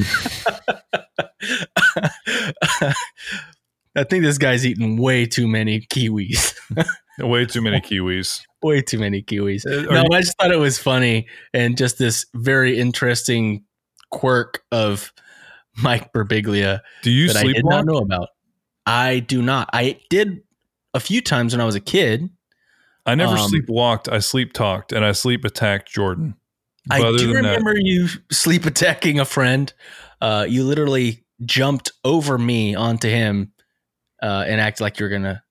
I 3.95 4.03
think 4.03 4.23
this 4.23 4.37
guy's 4.37 4.65
eating 4.65 4.97
way 4.97 5.25
too 5.25 5.47
many 5.47 5.81
kiwis. 5.81 6.55
Way 7.19 7.45
too 7.45 7.61
many 7.61 7.79
kiwis. 7.81 8.41
way 8.61 8.81
too 8.81 8.97
many 8.99 9.21
kiwis. 9.21 9.65
Uh, 9.65 9.89
are 9.89 9.93
No, 9.93 10.01
you- 10.03 10.09
I 10.13 10.21
just 10.21 10.35
thought 10.39 10.51
it 10.51 10.57
was 10.59 10.77
funny 10.79 11.27
and 11.53 11.77
just 11.77 11.97
this 11.97 12.25
very 12.35 12.79
interesting 12.79 13.63
quirk 14.11 14.63
of 14.71 15.11
Mike 15.81 16.11
Birbiglia. 16.13 16.81
Do 17.03 17.11
you 17.11 17.27
that 17.27 17.37
I 17.37 17.43
did 17.51 17.65
not 17.65 17.85
know 17.85 17.97
about. 17.97 18.29
I 18.85 19.19
do 19.19 19.41
not. 19.41 19.69
I 19.73 19.99
did 20.09 20.41
a 20.93 20.99
few 20.99 21.21
times 21.21 21.53
when 21.53 21.61
I 21.61 21.65
was 21.65 21.75
a 21.75 21.79
kid. 21.79 22.29
I 23.05 23.15
never 23.15 23.35
Um, 23.37 23.51
sleepwalked. 23.51 24.11
I 24.11 24.19
sleep 24.19 24.53
talked 24.53 24.91
and 24.93 25.03
I 25.03 25.11
sleep 25.11 25.43
attacked 25.45 25.91
Jordan. 25.91 26.35
I 26.91 26.99
But 26.99 27.07
other 27.09 27.17
do 27.17 27.33
than 27.33 27.43
that- 27.43 27.57
remember 27.57 27.73
you 27.79 28.07
sleep 28.31 28.65
attacking 28.65 29.19
a 29.19 29.25
friend. 29.25 29.71
Uh, 30.21 30.45
you 30.47 30.63
literally 30.63 31.25
jumped 31.45 31.91
over 32.05 32.37
me 32.37 32.75
onto 32.75 33.09
him 33.09 33.51
uh, 34.21 34.45
and 34.47 34.61
acted 34.61 34.83
like 34.83 34.99
you 34.99 35.05
were 35.05 35.09
gonna 35.09 35.43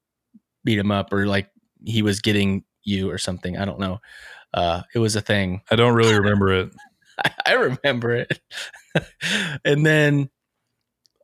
beat 0.64 0.78
him 0.78 0.90
up 0.90 1.12
or 1.12 1.26
like 1.26 1.50
he 1.84 2.02
was 2.02 2.20
getting 2.20 2.64
you 2.84 3.10
or 3.10 3.18
something. 3.18 3.56
I 3.56 3.64
don't 3.64 3.80
know. 3.80 4.00
Uh, 4.54 4.82
it 4.94 4.98
was 4.98 5.16
a 5.16 5.20
thing. 5.20 5.62
I 5.70 5.76
don't 5.76 5.94
really 5.94 6.14
remember 6.18 6.52
it. 6.52 6.70
I 7.46 7.52
remember 7.54 8.14
it. 8.14 8.40
and 9.64 9.84
then 9.84 10.30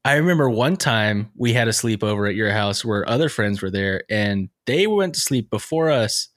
I 0.04 0.14
remember 0.14 0.48
one 0.48 0.76
time 0.76 1.30
we 1.36 1.52
had 1.52 1.68
a 1.68 1.72
sleepover 1.72 2.28
at 2.28 2.34
your 2.34 2.52
house 2.52 2.84
where 2.84 3.08
other 3.08 3.28
friends 3.28 3.60
were 3.60 3.70
there 3.70 4.04
and 4.08 4.48
they 4.66 4.86
went 4.86 5.14
to 5.14 5.20
sleep 5.20 5.50
before 5.50 5.90
us. 5.90 6.28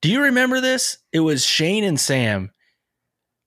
Do 0.00 0.10
you 0.10 0.22
remember 0.22 0.60
this? 0.60 0.98
It 1.12 1.20
was 1.20 1.44
Shane 1.44 1.82
and 1.82 1.98
Sam, 1.98 2.52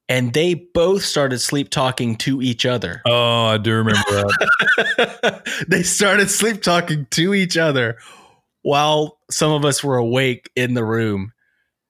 and 0.09 0.33
they 0.33 0.53
both 0.53 1.01
started 1.01 1.39
sleep 1.39 1.69
talking 1.69 2.17
to 2.17 2.41
each 2.41 2.65
other. 2.65 3.01
Oh, 3.05 3.45
I 3.45 3.57
do 3.57 3.71
remember 3.73 4.01
that. 4.09 5.65
they 5.69 5.83
started 5.83 6.29
sleep 6.29 6.61
talking 6.61 7.07
to 7.11 7.33
each 7.33 7.55
other 7.55 7.97
while 8.61 9.19
some 9.29 9.51
of 9.51 9.65
us 9.65 9.83
were 9.83 9.97
awake 9.97 10.49
in 10.55 10.73
the 10.73 10.83
room. 10.85 11.33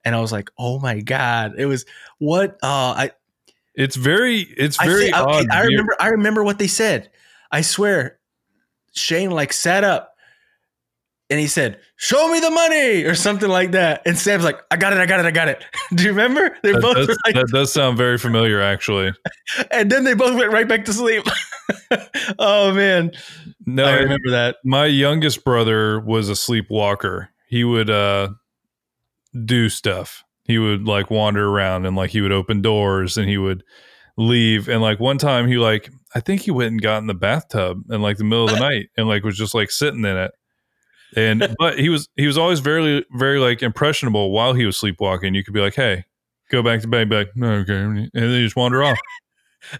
And 0.03 0.15
I 0.15 0.19
was 0.19 0.31
like, 0.31 0.49
"Oh 0.57 0.79
my 0.79 0.99
god!" 1.01 1.53
It 1.57 1.65
was 1.67 1.85
what? 2.17 2.51
Uh, 2.63 2.93
I 2.97 3.11
It's 3.75 3.95
very, 3.95 4.39
it's 4.41 4.79
I 4.79 4.85
very 4.87 5.03
think- 5.05 5.15
odd. 5.15 5.49
I 5.51 5.61
You're- 5.63 5.67
remember. 5.75 5.95
I 5.99 6.07
remember 6.09 6.43
what 6.43 6.57
they 6.59 6.67
said. 6.67 7.09
I 7.51 7.61
swear, 7.61 8.17
Shane 8.93 9.31
like 9.31 9.53
sat 9.53 9.83
up, 9.83 10.10
and 11.31 11.39
he 11.39 11.47
said, 11.47 11.79
"Show 11.95 12.31
me 12.31 12.39
the 12.39 12.51
money" 12.51 13.03
or 13.03 13.15
something 13.15 13.49
like 13.49 13.71
that. 13.71 14.03
And 14.05 14.15
Sam's 14.17 14.43
like, 14.43 14.59
"I 14.69 14.77
got 14.77 14.93
it. 14.93 14.99
I 14.99 15.05
got 15.07 15.21
it. 15.21 15.25
I 15.25 15.31
got 15.31 15.47
it." 15.47 15.63
Do 15.95 16.03
you 16.03 16.09
remember? 16.09 16.55
They 16.61 16.73
both 16.73 16.95
does, 16.95 17.17
like, 17.25 17.33
that 17.33 17.47
does 17.51 17.71
sound 17.73 17.97
very 17.97 18.17
familiar, 18.19 18.61
actually. 18.61 19.13
and 19.71 19.89
then 19.89 20.03
they 20.03 20.13
both 20.13 20.35
went 20.37 20.51
right 20.51 20.67
back 20.67 20.85
to 20.85 20.93
sleep. 20.93 21.23
oh 22.39 22.73
man, 22.73 23.11
No, 23.65 23.85
I 23.85 23.93
remember 23.99 24.29
that. 24.31 24.57
my 24.63 24.85
youngest 24.85 25.43
brother 25.43 25.99
was 25.99 26.29
a 26.29 26.35
sleepwalker. 26.35 27.29
He 27.47 27.63
would 27.63 27.89
uh 27.89 28.29
do 29.45 29.69
stuff. 29.69 30.23
He 30.43 30.57
would 30.57 30.85
like 30.85 31.09
wander 31.09 31.47
around 31.47 31.85
and 31.85 31.95
like 31.95 32.09
he 32.09 32.21
would 32.21 32.31
open 32.33 32.61
doors 32.61 33.17
and 33.17 33.29
he 33.29 33.37
would 33.37 33.63
leave. 34.17 34.67
And 34.67 34.81
like 34.81 34.99
one 34.99 35.17
time 35.17 35.47
he 35.47 35.57
like 35.57 35.89
I 36.13 36.19
think 36.19 36.41
he 36.41 36.51
went 36.51 36.71
and 36.71 36.81
got 36.81 36.97
in 36.97 37.07
the 37.07 37.13
bathtub 37.13 37.83
in 37.89 38.01
like 38.01 38.17
the 38.17 38.25
middle 38.25 38.45
of 38.45 38.51
the 38.51 38.59
night 38.59 38.89
and 38.97 39.07
like 39.07 39.23
was 39.23 39.37
just 39.37 39.55
like 39.55 39.71
sitting 39.71 40.03
in 40.03 40.17
it. 40.17 40.31
And 41.15 41.55
but 41.59 41.79
he 41.79 41.89
was 41.89 42.07
he 42.15 42.27
was 42.27 42.37
always 42.37 42.59
very 42.59 43.05
very 43.13 43.39
like 43.39 43.61
impressionable 43.61 44.31
while 44.31 44.53
he 44.53 44.65
was 44.65 44.77
sleepwalking. 44.77 45.33
You 45.33 45.43
could 45.43 45.53
be 45.53 45.61
like, 45.61 45.75
hey, 45.75 46.05
go 46.49 46.61
back 46.63 46.81
to 46.81 46.87
bed, 46.87 47.09
be 47.09 47.17
like, 47.17 47.31
no, 47.35 47.51
okay, 47.55 47.73
and 47.73 48.09
then 48.13 48.29
you 48.31 48.45
just 48.45 48.55
wander 48.55 48.83
off. 48.83 48.99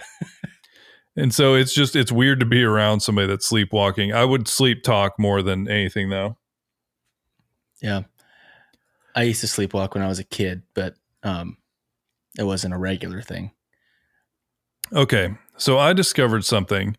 And 1.16 1.34
so 1.34 1.56
it's 1.56 1.74
just 1.74 1.96
it's 1.96 2.12
weird 2.12 2.40
to 2.40 2.46
be 2.46 2.64
around 2.64 3.02
somebody 3.02 3.28
that's 3.28 3.46
sleepwalking. 3.46 4.14
I 4.14 4.24
would 4.24 4.48
sleep 4.48 4.84
talk 4.84 5.20
more 5.20 5.42
than 5.42 5.70
anything 5.70 6.10
though. 6.10 6.38
Yeah, 7.82 8.04
I 9.16 9.24
used 9.24 9.42
to 9.42 9.48
sleepwalk 9.48 9.94
when 9.94 10.04
I 10.04 10.08
was 10.08 10.20
a 10.20 10.24
kid, 10.24 10.64
but 10.74 10.96
um, 11.24 11.58
it 12.38 12.44
wasn't 12.44 12.74
a 12.74 12.78
regular 12.78 13.22
thing. 13.22 13.52
Okay. 14.94 15.36
So 15.58 15.78
I 15.78 15.94
discovered 15.94 16.46
something 16.46 16.98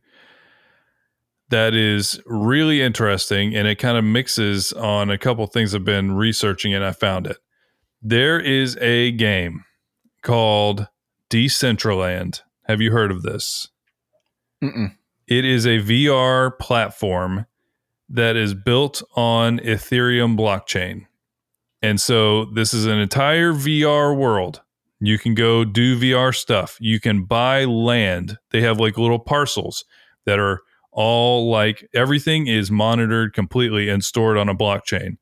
that 1.52 1.74
is 1.74 2.18
really 2.24 2.80
interesting 2.80 3.54
and 3.54 3.68
it 3.68 3.76
kind 3.76 3.98
of 3.98 4.04
mixes 4.04 4.72
on 4.72 5.10
a 5.10 5.18
couple 5.18 5.46
things 5.46 5.74
I've 5.74 5.84
been 5.84 6.12
researching 6.12 6.72
and 6.72 6.82
I 6.82 6.92
found 6.92 7.26
it. 7.26 7.36
There 8.00 8.40
is 8.40 8.78
a 8.78 9.12
game 9.12 9.62
called 10.22 10.88
Decentraland. 11.28 12.40
Have 12.64 12.80
you 12.80 12.90
heard 12.90 13.10
of 13.10 13.22
this? 13.22 13.68
Mm-mm. 14.64 14.94
It 15.26 15.44
is 15.44 15.66
a 15.66 15.80
VR 15.80 16.58
platform 16.58 17.44
that 18.08 18.34
is 18.34 18.54
built 18.54 19.02
on 19.14 19.58
Ethereum 19.58 20.38
blockchain. 20.38 21.06
And 21.82 22.00
so 22.00 22.46
this 22.46 22.72
is 22.72 22.86
an 22.86 22.98
entire 22.98 23.52
VR 23.52 24.16
world. 24.16 24.62
You 25.00 25.18
can 25.18 25.34
go 25.34 25.66
do 25.66 26.00
VR 26.00 26.34
stuff. 26.34 26.78
You 26.80 26.98
can 26.98 27.24
buy 27.24 27.66
land. 27.66 28.38
They 28.52 28.62
have 28.62 28.80
like 28.80 28.96
little 28.96 29.18
parcels 29.18 29.84
that 30.24 30.38
are 30.38 30.62
all 30.92 31.50
like 31.50 31.88
everything 31.94 32.46
is 32.46 32.70
monitored 32.70 33.32
completely 33.32 33.88
and 33.88 34.04
stored 34.04 34.36
on 34.36 34.48
a 34.48 34.54
blockchain. 34.54 35.16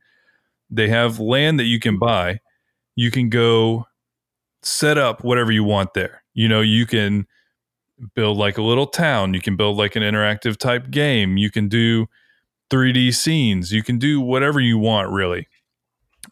They 0.69 0.89
have 0.89 1.19
land 1.21 1.59
that 1.59 1.65
you 1.65 1.81
can 1.81 1.99
buy. 1.99 2.41
You 2.97 3.11
can 3.11 3.29
go 3.29 3.87
set 4.63 4.99
up 4.99 5.25
whatever 5.25 5.53
you 5.53 5.65
want 5.65 5.95
there. 5.95 6.23
You 6.35 6.49
know, 6.49 6.61
you 6.61 6.87
can 6.87 7.27
build 8.15 8.37
like 8.37 8.59
a 8.59 8.63
little 8.63 8.87
town. 8.87 9.35
You 9.35 9.41
can 9.41 9.57
build 9.57 9.77
like 9.77 9.97
an 9.97 10.03
interactive 10.03 10.57
type 10.57 10.91
game. 10.91 11.37
You 11.37 11.51
can 11.51 11.69
do 11.69 12.07
3D 12.71 13.15
scenes. 13.15 13.73
You 13.73 13.83
can 13.83 13.99
do 13.99 14.21
whatever 14.21 14.61
you 14.61 14.79
want, 14.79 15.11
really. 15.11 15.49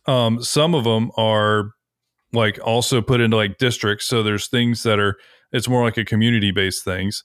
Um, 0.07 0.43
some 0.43 0.75
of 0.75 0.85
them 0.85 1.11
are 1.17 1.73
like 2.33 2.59
also 2.63 3.01
put 3.01 3.21
into 3.21 3.37
like 3.37 3.59
districts. 3.59 4.07
So 4.07 4.23
there's 4.23 4.49
things 4.49 4.83
that 4.83 4.99
are, 4.99 5.17
it's 5.53 5.69
more 5.69 5.85
like 5.85 5.97
a 5.97 6.05
community 6.05 6.51
based 6.51 6.85
things. 6.85 7.25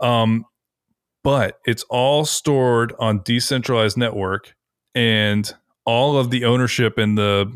Um, 0.00 0.44
but 1.24 1.58
it's 1.64 1.82
all 1.90 2.24
stored 2.24 2.94
on 3.00 3.22
decentralized 3.24 3.96
network 3.96 4.54
and 4.94 5.52
all 5.84 6.16
of 6.16 6.30
the 6.30 6.44
ownership 6.44 6.96
and 6.96 7.18
the 7.18 7.50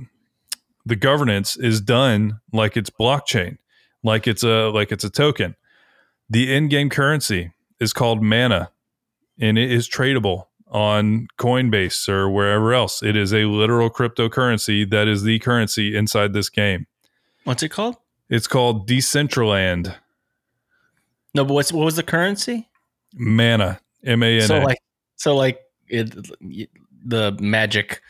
the 0.85 0.97
governance 0.97 1.57
is 1.57 1.81
done 1.81 2.41
like 2.53 2.77
it's 2.77 2.91
blockchain 2.91 3.59
like 4.03 4.27
it's 4.27 4.43
a 4.43 4.71
like 4.71 4.91
it's 4.91 5.05
a 5.05 5.11
token 5.11 5.55
the 6.31 6.55
in-game 6.55 6.91
currency 6.91 7.53
is 7.81 7.93
called 7.93 8.23
Mana, 8.23 8.71
and 9.41 9.57
it 9.57 9.73
is 9.73 9.89
tradable 9.89 10.47
on 10.71 11.29
Coinbase 11.39 12.09
or 12.09 12.29
wherever 12.29 12.75
else. 12.75 13.03
It 13.03 13.17
is 13.17 13.33
a 13.33 13.45
literal 13.45 13.89
cryptocurrency 13.89 14.89
that 14.91 15.09
is 15.09 15.23
the 15.23 15.39
currency 15.39 15.97
inside 15.97 16.35
this 16.35 16.51
game. 16.51 16.87
What's 17.45 17.63
it 17.63 17.71
called? 17.71 17.97
It's 18.29 18.47
called 18.47 18.87
Decentraland 18.87 19.97
No, 21.35 21.45
but 21.45 21.55
what's 21.55 21.73
what 21.73 21.87
was 21.87 21.97
the 21.97 22.03
currency? 22.03 22.68
Mana. 23.15 23.81
M 24.05 24.23
A 24.23 24.41
N 24.41 24.47
So 24.47 24.61
like, 24.61 24.79
so 25.17 25.37
like 25.37 25.61
it, 25.89 26.15
the 27.05 27.37
magic 27.41 28.03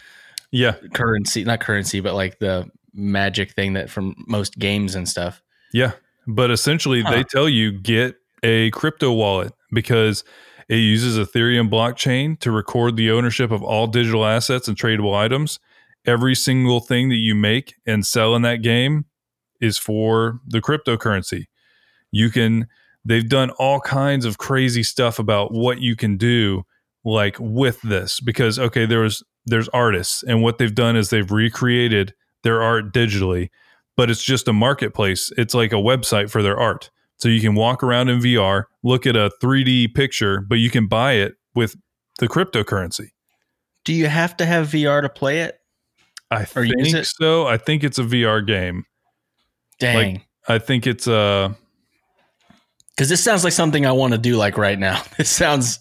Yeah, 0.50 0.74
currency, 0.92 1.44
not 1.44 1.60
currency, 1.60 2.00
but 2.00 2.14
like 2.14 2.38
the 2.38 2.70
magic 2.94 3.52
thing 3.52 3.74
that 3.74 3.90
from 3.90 4.14
most 4.26 4.58
games 4.58 4.94
and 4.94 5.08
stuff. 5.08 5.42
yeah. 5.72 5.92
But 6.26 6.50
essentially, 6.50 7.02
Huh. 7.02 7.10
they 7.10 7.22
tell 7.24 7.48
you 7.48 7.72
get 7.72 8.16
a 8.42 8.70
crypto 8.72 9.12
wallet 9.12 9.52
because 9.72 10.24
it 10.68 10.76
uses 10.76 11.16
Ethereum 11.16 11.70
blockchain 11.70 12.38
to 12.40 12.50
record 12.50 12.96
the 12.96 13.10
ownership 13.10 13.50
of 13.50 13.62
all 13.62 13.86
digital 13.86 14.26
assets 14.26 14.68
and 14.68 14.76
tradable 14.76 15.14
items. 15.14 15.58
Every 16.06 16.34
single 16.34 16.80
thing 16.80 17.08
that 17.08 17.16
you 17.16 17.34
make 17.34 17.74
and 17.86 18.04
sell 18.04 18.34
in 18.36 18.42
that 18.42 18.56
game 18.62 19.06
is 19.60 19.78
for 19.78 20.40
the 20.46 20.60
cryptocurrency. 20.60 21.46
You 22.10 22.30
can, 22.30 22.66
they've 23.08 23.28
done 23.28 23.50
all 23.52 23.80
kinds 23.80 24.24
of 24.24 24.38
crazy 24.38 24.82
stuff 24.82 25.18
about 25.18 25.52
what 25.52 25.80
you 25.80 25.96
can 25.96 26.16
do 26.16 26.62
like 27.04 27.36
with 27.40 27.80
this 27.82 28.20
because 28.20 28.58
okay 28.58 28.84
there 28.84 29.00
was 29.00 29.22
there's 29.46 29.68
artists 29.70 30.22
and 30.24 30.42
what 30.42 30.58
they've 30.58 30.74
done 30.74 30.94
is 30.94 31.10
they've 31.10 31.32
recreated 31.32 32.14
their 32.42 32.62
art 32.62 32.92
digitally 32.92 33.48
but 33.96 34.10
it's 34.10 34.22
just 34.22 34.46
a 34.46 34.52
marketplace. 34.52 35.32
It's 35.36 35.54
like 35.54 35.72
a 35.72 35.76
website 35.76 36.30
for 36.30 36.40
their 36.40 36.56
art. 36.56 36.88
So 37.16 37.28
you 37.28 37.40
can 37.40 37.56
walk 37.56 37.82
around 37.82 38.10
in 38.10 38.20
VR 38.20 38.64
look 38.84 39.06
at 39.06 39.16
a 39.16 39.30
3D 39.42 39.94
picture 39.94 40.40
but 40.40 40.56
you 40.56 40.70
can 40.70 40.86
buy 40.86 41.14
it 41.14 41.34
with 41.54 41.76
the 42.18 42.28
cryptocurrency. 42.28 43.10
Do 43.84 43.94
you 43.94 44.06
have 44.06 44.36
to 44.36 44.46
have 44.46 44.68
VR 44.68 45.02
to 45.02 45.08
play 45.08 45.40
it? 45.40 45.58
I 46.30 46.42
Or 46.54 46.66
think 46.66 47.06
so. 47.06 47.46
I 47.46 47.56
think 47.56 47.82
it's 47.82 47.98
a 47.98 48.02
VR 48.02 48.46
game. 48.46 48.84
Dang. 49.80 50.22
I 50.46 50.58
think 50.58 50.86
it's 50.86 51.08
uh 51.08 51.54
Because 52.98 53.08
this 53.08 53.22
sounds 53.22 53.44
like 53.44 53.52
something 53.52 53.86
I 53.86 53.92
want 53.92 54.12
to 54.12 54.18
do 54.18 54.36
like 54.36 54.58
right 54.58 54.76
now. 54.76 55.00
This 55.18 55.30
sounds 55.30 55.78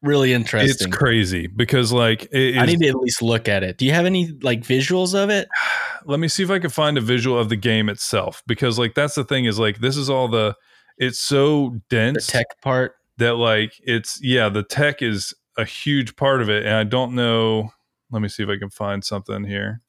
really 0.00 0.32
interesting. 0.32 0.88
it's 0.88 0.96
crazy 0.96 1.46
because 1.46 1.92
like 1.92 2.26
it 2.32 2.56
I 2.56 2.64
need 2.64 2.80
to 2.80 2.88
at 2.88 2.94
least 2.94 3.20
look 3.20 3.48
at 3.50 3.62
it. 3.62 3.76
Do 3.76 3.84
you 3.84 3.92
have 3.92 4.06
any 4.06 4.32
like 4.40 4.62
visuals 4.62 5.14
of 5.14 5.28
it? 5.28 5.46
let 6.06 6.20
me 6.20 6.26
see 6.26 6.42
if 6.42 6.48
I 6.48 6.58
can 6.58 6.70
find 6.70 6.96
a 6.96 7.02
visual 7.02 7.38
of 7.38 7.50
the 7.50 7.56
game 7.56 7.90
itself 7.90 8.42
because 8.46 8.78
like 8.78 8.94
that's 8.94 9.14
the 9.14 9.24
thing 9.24 9.44
is 9.44 9.58
like 9.58 9.80
this 9.80 9.98
is 9.98 10.08
all 10.08 10.26
the 10.26 10.56
it's 10.96 11.18
so 11.18 11.70
The 11.70 11.82
dense 11.90 12.26
tech 12.28 12.46
part. 12.62 12.94
that 13.18 13.34
like 13.34 13.74
it's 13.82 14.18
yeah 14.22 14.48
the 14.48 14.62
tech 14.62 15.02
is 15.02 15.34
a 15.58 15.66
huge 15.66 16.16
part 16.16 16.40
of 16.40 16.48
it 16.48 16.64
and 16.64 16.74
I 16.74 16.84
don't 16.84 17.14
know 17.14 17.72
let 18.10 18.22
me 18.22 18.28
see 18.28 18.42
if 18.42 18.48
I 18.48 18.56
can 18.56 18.70
find 18.70 19.04
something 19.04 19.44
here 19.44 19.82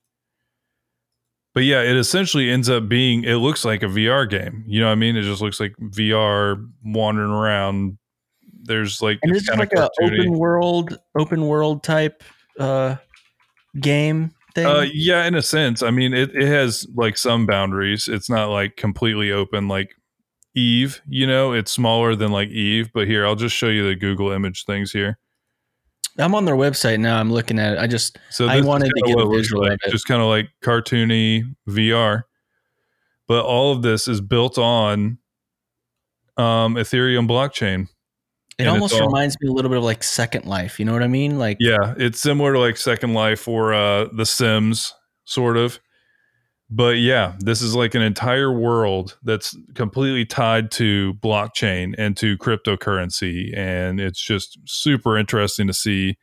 but 1.56 1.64
yeah 1.64 1.82
it 1.82 1.98
essentially 1.98 2.52
ends 2.52 2.70
up 2.70 2.88
being 2.88 3.24
it 3.24 3.38
looks 3.38 3.66
like 3.66 3.82
a 3.82 3.88
VR 3.88 4.30
game 4.30 4.64
you 4.68 4.80
know 4.80 4.86
what 4.86 4.92
I 4.92 4.96
mean 4.96 5.16
it 5.16 5.24
just 5.24 5.42
looks 5.42 5.60
like 5.60 5.74
VR 5.80 6.64
wandering 6.84 7.32
around 7.32 7.98
there's 8.66 9.02
like 9.02 9.20
And 9.24 9.36
it's 9.36 9.48
it's 9.48 9.58
like 9.58 9.72
a 9.74 9.90
cartoony. 10.00 10.20
open 10.20 10.34
world, 10.34 10.98
open 11.18 11.48
world 11.48 11.84
type 11.84 12.24
uh 12.60 12.98
game 13.80 14.32
thing. 14.54 14.66
Uh, 14.66 14.86
yeah, 14.94 15.26
in 15.26 15.36
a 15.36 15.42
sense. 15.42 15.84
I 15.84 15.92
mean, 15.92 16.14
it, 16.14 16.36
it 16.36 16.48
has 16.48 16.88
like 16.96 17.18
some 17.18 17.46
boundaries. 17.46 18.08
It's 18.08 18.30
not 18.30 18.50
like 18.50 18.78
completely 18.78 19.32
open 19.32 19.68
like 19.68 19.92
Eve, 20.56 21.02
you 21.08 21.28
know, 21.28 21.52
it's 21.52 21.72
smaller 21.72 22.16
than 22.16 22.32
like 22.32 22.50
Eve. 22.50 22.90
But 22.94 23.08
here, 23.08 23.26
I'll 23.26 23.36
just 23.36 23.56
show 23.56 23.68
you 23.68 23.88
the 23.88 23.96
Google 23.96 24.32
image 24.32 24.66
things 24.66 24.92
here. 24.92 25.20
I'm 26.18 26.34
on 26.36 26.46
their 26.46 26.56
website 26.56 27.00
now. 27.00 27.20
I'm 27.20 27.32
looking 27.32 27.60
at 27.60 27.74
it. 27.74 27.80
I 27.80 27.88
just 27.88 28.18
So 28.30 28.48
I 28.48 28.62
wanted 28.62 28.86
to 28.96 29.02
get 29.06 29.20
a 29.20 29.28
visual 29.30 29.64
like, 29.64 29.74
of 29.74 29.80
it. 29.86 29.92
just 29.92 30.06
kind 30.08 30.22
of 30.22 30.28
like 30.28 30.50
cartoony 30.64 31.44
VR. 31.68 32.24
But 33.28 33.44
all 33.44 33.72
of 33.74 33.82
this 33.82 34.08
is 34.08 34.22
built 34.22 34.58
on 34.58 35.18
um, 36.38 36.76
Ethereum 36.76 37.28
blockchain. 37.28 37.88
it 38.58 38.68
almost 38.68 38.94
all- 38.94 39.08
reminds 39.08 39.36
me 39.42 39.50
a 39.50 39.52
little 39.52 39.70
bit 39.70 39.78
of 39.78 39.84
like 39.84 40.04
Second 40.04 40.46
Life. 40.46 40.80
You 40.80 40.86
know 40.86 40.94
what 40.94 41.04
I 41.04 41.08
mean? 41.08 41.38
Like 41.40 41.58
Yeah, 41.60 41.96
it's 41.98 42.20
similar 42.20 42.54
to 42.54 42.60
like 42.60 42.78
Second 42.78 43.14
Life 43.14 43.48
or 43.48 43.74
uh, 43.74 44.06
The 44.14 44.26
Sims, 44.26 44.94
sort 45.26 45.58
of. 45.58 45.80
But 46.70 46.98
yeah, 46.98 47.34
this 47.40 47.62
is 47.62 47.76
like 47.76 47.94
an 47.94 48.02
entire 48.02 48.52
world 48.52 49.18
that's 49.24 49.56
completely 49.76 50.26
tied 50.26 50.72
to 50.72 51.14
blockchain 51.16 51.94
and 51.98 52.18
to 52.18 52.38
cryptocurrency. 52.38 53.56
And 53.56 54.00
it's 54.00 54.20
just 54.20 54.58
super 54.66 55.18
interesting 55.18 55.68
to 55.68 55.74
see 55.74 56.18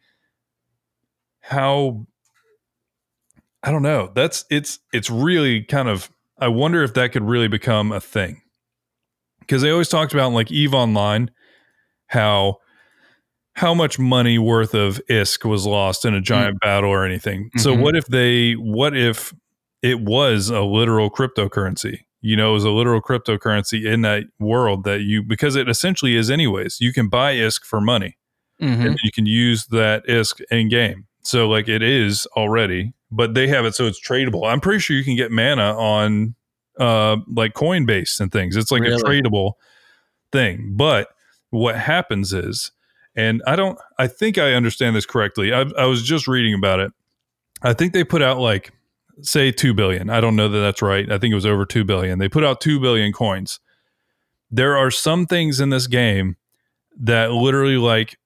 how 1.40 2.06
I 3.62 3.70
don't 3.70 3.82
know. 3.82 4.10
That's 4.14 4.44
it's 4.50 4.80
it's 4.92 5.10
really 5.10 5.62
kind 5.62 5.88
of 5.88 6.10
I 6.38 6.48
wonder 6.48 6.82
if 6.82 6.94
that 6.94 7.12
could 7.12 7.22
really 7.22 7.48
become 7.48 7.92
a 7.92 8.00
thing. 8.00 8.42
Because 9.40 9.62
they 9.62 9.70
always 9.70 9.88
talked 9.88 10.12
about 10.12 10.32
like 10.32 10.50
Eve 10.50 10.74
Online 10.74 11.30
how 12.08 12.56
how 13.54 13.74
much 13.74 13.98
money 13.98 14.38
worth 14.38 14.74
of 14.74 15.00
ISK 15.08 15.44
was 15.44 15.66
lost 15.66 16.04
in 16.04 16.14
a 16.14 16.20
giant 16.20 16.58
battle 16.60 16.90
or 16.90 17.04
anything. 17.04 17.50
So 17.58 17.74
Mhm. 17.76 17.80
what 17.80 17.96
if 17.96 18.06
they 18.06 18.54
what 18.54 18.96
if 18.96 19.32
it 19.82 20.00
was 20.00 20.48
a 20.48 20.62
literal 20.62 21.10
cryptocurrency? 21.10 22.00
You 22.20 22.36
know, 22.36 22.50
it 22.50 22.54
was 22.54 22.64
a 22.64 22.70
literal 22.70 23.02
cryptocurrency 23.02 23.84
in 23.84 24.02
that 24.02 24.24
world 24.38 24.84
that 24.84 25.00
you 25.00 25.22
because 25.22 25.56
it 25.56 25.68
essentially 25.68 26.16
is 26.16 26.30
anyways. 26.30 26.80
You 26.80 26.92
can 26.92 27.08
buy 27.08 27.34
ISK 27.34 27.64
for 27.64 27.80
money 27.80 28.16
mhm. 28.60 28.86
and 28.86 28.98
you 29.02 29.10
can 29.10 29.26
use 29.26 29.66
that 29.66 30.06
ISK 30.06 30.40
in 30.50 30.68
game. 30.68 31.06
So 31.22 31.48
like 31.48 31.68
it 31.68 31.82
is 31.82 32.26
already, 32.36 32.94
but 33.10 33.34
they 33.34 33.48
have 33.48 33.64
it 33.64 33.74
so 33.74 33.86
it's 33.86 34.00
tradable. 34.00 34.46
I'm 34.46 34.60
pretty 34.60 34.78
sure 34.78 34.96
you 34.96 35.04
can 35.04 35.16
get 35.16 35.32
mana 35.32 35.76
on 35.76 36.34
uh 36.78 37.16
like 37.26 37.54
Coinbase 37.54 38.20
and 38.20 38.30
things. 38.30 38.56
It's 38.56 38.70
like 38.70 38.82
Really? 38.82 38.94
a 38.94 38.98
tradable 38.98 39.54
thing. 40.30 40.74
But 40.76 41.08
what 41.50 41.76
happens 41.76 42.32
is 42.32 42.70
and 43.16 43.42
I 43.48 43.56
don't 43.56 43.78
I 43.98 44.06
think 44.06 44.38
I 44.38 44.52
understand 44.54 44.94
this 44.94 45.06
correctly. 45.06 45.52
I 45.52 45.62
I 45.76 45.86
was 45.86 46.04
just 46.04 46.28
reading 46.28 46.54
about 46.54 46.78
it. 46.78 46.92
I 47.62 47.72
think 47.72 47.92
they 47.92 48.04
put 48.04 48.22
out 48.22 48.38
like 48.38 48.72
say 49.20 49.52
2 49.52 49.74
billion. 49.74 50.10
I 50.10 50.20
don't 50.20 50.36
know 50.36 50.48
that 50.48 50.58
that's 50.58 50.82
right. 50.82 51.10
I 51.10 51.18
think 51.18 51.32
it 51.32 51.36
was 51.36 51.46
over 51.46 51.64
2 51.64 51.84
billion. 51.84 52.18
They 52.18 52.28
put 52.28 52.44
out 52.44 52.60
2 52.60 52.80
billion 52.80 53.12
coins. 53.12 53.60
There 54.50 54.76
are 54.76 54.90
some 54.90 55.26
things 55.26 55.60
in 55.60 55.70
this 55.70 55.86
game 55.86 56.36
that 57.00 57.30
literally 57.32 57.76
like 57.76 58.18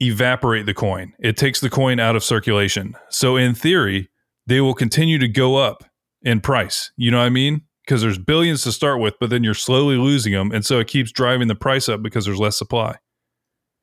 evaporate 0.00 0.66
the 0.66 0.74
coin. 0.74 1.12
It 1.18 1.36
takes 1.36 1.60
the 1.60 1.70
coin 1.70 2.00
out 2.00 2.16
of 2.16 2.24
circulation. 2.24 2.94
So 3.08 3.36
in 3.36 3.54
theory, 3.54 4.10
they 4.46 4.60
will 4.60 4.74
continue 4.74 5.18
to 5.18 5.28
go 5.28 5.56
up 5.56 5.84
in 6.22 6.40
price. 6.40 6.90
You 6.96 7.10
know 7.10 7.18
what 7.18 7.24
I 7.24 7.30
mean? 7.30 7.62
Because 7.84 8.02
there's 8.02 8.18
billions 8.18 8.62
to 8.62 8.72
start 8.72 9.00
with, 9.00 9.14
but 9.20 9.30
then 9.30 9.42
you're 9.42 9.54
slowly 9.54 9.96
losing 9.96 10.32
them, 10.32 10.52
and 10.52 10.64
so 10.64 10.78
it 10.78 10.86
keeps 10.86 11.10
driving 11.10 11.48
the 11.48 11.54
price 11.54 11.88
up 11.88 12.02
because 12.02 12.24
there's 12.24 12.38
less 12.38 12.56
supply. 12.56 12.96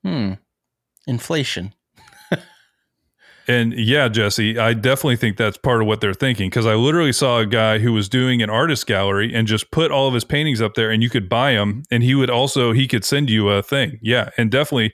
Hmm. 0.04 0.34
Inflation. 1.06 1.74
And 3.50 3.74
yeah, 3.74 4.08
Jesse, 4.10 4.60
I 4.60 4.76
definitely 4.76 5.16
think 5.16 5.36
that's 5.36 5.58
part 5.58 5.82
of 5.82 5.88
what 5.88 6.02
they're 6.02 6.14
thinking 6.14 6.52
because 6.52 6.68
I 6.68 6.76
literally 6.76 7.12
saw 7.12 7.40
a 7.40 7.48
guy 7.48 7.80
who 7.80 7.92
was 7.92 8.08
doing 8.08 8.44
an 8.44 8.50
artist 8.52 8.86
gallery 8.86 9.34
and 9.34 9.48
just 9.48 9.72
put 9.72 9.90
all 9.90 10.08
of 10.08 10.14
his 10.14 10.24
paintings 10.24 10.62
up 10.62 10.76
there 10.76 10.92
and 10.92 11.02
you 11.02 11.10
could 11.10 11.28
buy 11.28 11.54
them 11.54 11.82
and 11.90 12.04
he 12.04 12.14
would 12.14 12.30
also 12.30 12.74
he 12.74 12.88
could 12.88 13.04
send 13.04 13.28
you 13.28 13.50
a 13.50 13.64
thing. 13.64 13.98
Yeah, 14.04 14.30
and 14.38 14.52
definitely 14.52 14.94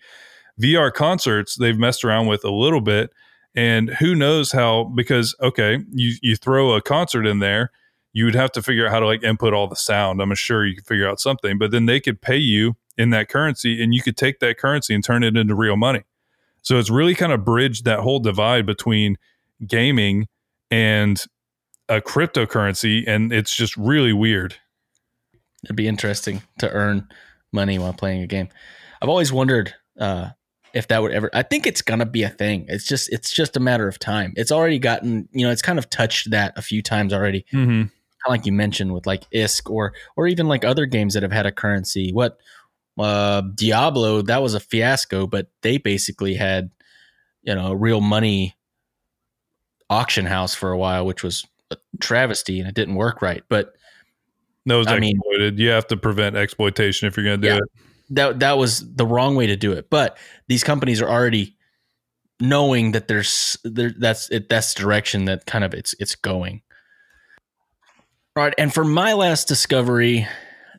VR 0.61 0.93
concerts 0.93 1.57
they've 1.57 1.77
messed 1.77 2.05
around 2.05 2.27
with 2.27 2.45
a 2.45 2.49
little 2.49 2.79
bit 2.79 3.09
and 3.55 3.89
who 3.89 4.15
knows 4.15 4.53
how 4.53 4.85
because 4.85 5.35
okay, 5.41 5.83
you 5.91 6.13
you 6.21 6.37
throw 6.37 6.75
a 6.75 6.81
concert 6.81 7.27
in 7.27 7.39
there, 7.39 7.71
you 8.13 8.23
would 8.23 8.35
have 8.35 8.53
to 8.53 8.61
figure 8.61 8.85
out 8.85 8.93
how 8.93 9.01
to 9.01 9.05
like 9.05 9.21
input 9.21 9.53
all 9.53 9.67
the 9.67 9.75
sound. 9.75 10.21
I'm 10.21 10.33
sure 10.33 10.65
you 10.65 10.75
could 10.75 10.87
figure 10.87 11.09
out 11.09 11.19
something, 11.19 11.57
but 11.57 11.71
then 11.71 11.87
they 11.87 11.99
could 11.99 12.21
pay 12.21 12.37
you 12.37 12.77
in 12.97 13.09
that 13.09 13.27
currency 13.27 13.83
and 13.83 13.93
you 13.93 14.01
could 14.01 14.15
take 14.15 14.39
that 14.39 14.57
currency 14.57 14.95
and 14.95 15.03
turn 15.03 15.23
it 15.25 15.35
into 15.35 15.55
real 15.55 15.75
money. 15.75 16.03
So 16.65 16.79
it's 16.79 16.89
really 16.89 17.13
kind 17.13 17.31
of 17.31 17.45
bridged 17.45 17.85
that 17.85 17.99
whole 17.99 18.19
divide 18.19 18.65
between 18.65 19.17
gaming 19.65 20.27
and 20.71 21.23
a 21.87 22.01
cryptocurrency, 22.01 23.03
and 23.07 23.31
it's 23.31 23.55
just 23.55 23.77
really 23.77 24.13
weird. 24.13 24.55
It'd 25.63 25.75
be 25.75 25.87
interesting 25.87 26.41
to 26.57 26.69
earn 26.71 27.07
money 27.51 27.77
while 27.77 27.93
playing 27.93 28.23
a 28.23 28.27
game. 28.27 28.49
I've 28.99 29.09
always 29.09 29.31
wondered 29.31 29.75
uh, 29.99 30.29
if 30.73 30.87
that 30.87 31.03
would 31.03 31.11
ever. 31.11 31.29
I 31.33 31.43
think 31.43 31.67
it's 31.67 31.83
gonna 31.83 32.07
be 32.07 32.23
a 32.23 32.29
thing. 32.29 32.65
It's 32.67 32.85
just 32.85 33.13
it's 33.13 33.31
just 33.31 33.55
a 33.55 33.59
matter 33.59 33.87
of 33.87 33.99
time. 33.99 34.33
It's 34.35 34.51
already 34.51 34.79
gotten 34.79 35.29
you 35.33 35.45
know 35.45 35.51
it's 35.51 35.61
kind 35.61 35.77
of 35.77 35.87
touched 35.91 36.31
that 36.31 36.57
a 36.57 36.63
few 36.63 36.81
times 36.81 37.13
already. 37.13 37.45
Mm-hmm. 37.53 37.81
Kind 37.81 37.91
of 38.25 38.29
like 38.31 38.47
you 38.47 38.53
mentioned 38.53 38.91
with 38.91 39.05
like 39.05 39.29
ISK 39.29 39.69
or 39.69 39.93
or 40.17 40.25
even 40.25 40.47
like 40.47 40.65
other 40.65 40.87
games 40.87 41.13
that 41.13 41.21
have 41.21 41.31
had 41.31 41.45
a 41.45 41.51
currency. 41.51 42.11
What 42.11 42.39
uh, 42.99 43.41
Diablo 43.55 44.21
that 44.23 44.41
was 44.41 44.53
a 44.53 44.59
fiasco, 44.59 45.27
but 45.27 45.47
they 45.61 45.77
basically 45.77 46.35
had 46.35 46.71
you 47.43 47.53
know 47.55 47.67
a 47.71 47.75
real 47.75 48.01
money 48.01 48.55
auction 49.89 50.25
house 50.25 50.55
for 50.55 50.71
a 50.71 50.77
while, 50.77 51.05
which 51.05 51.23
was 51.23 51.45
a 51.71 51.77
travesty 51.99 52.59
and 52.59 52.67
it 52.69 52.75
didn't 52.75 52.95
work 52.95 53.21
right. 53.21 53.43
But 53.49 53.73
No, 54.65 54.83
I 54.87 54.99
mean- 54.99 55.19
you 55.55 55.69
have 55.69 55.87
to 55.87 55.97
prevent 55.97 56.35
exploitation 56.35 57.07
if 57.07 57.15
you're 57.17 57.25
going 57.25 57.41
to 57.41 57.47
do 57.47 57.53
Yeah. 57.53 57.59
it. 57.59 57.69
that 58.11 58.39
that 58.39 58.57
was 58.57 58.95
the 58.95 59.05
wrong 59.05 59.35
way 59.35 59.47
to 59.47 59.55
do 59.55 59.71
it. 59.73 59.89
But 59.89 60.17
these 60.47 60.63
companies 60.63 61.01
are 61.01 61.09
already 61.09 61.55
knowing 62.39 62.91
that 62.91 63.07
there's 63.07 63.57
there, 63.63 63.93
that's 63.97 64.29
it 64.29 64.49
that's 64.49 64.73
the 64.73 64.81
direction 64.81 65.25
that 65.25 65.45
kind 65.45 65.63
of 65.63 65.73
it's 65.73 65.93
it's 65.99 66.15
going. 66.15 66.61
All 68.37 68.43
right, 68.43 68.53
and 68.57 68.73
for 68.73 68.83
my 68.83 69.13
last 69.13 69.47
discovery, 69.47 70.27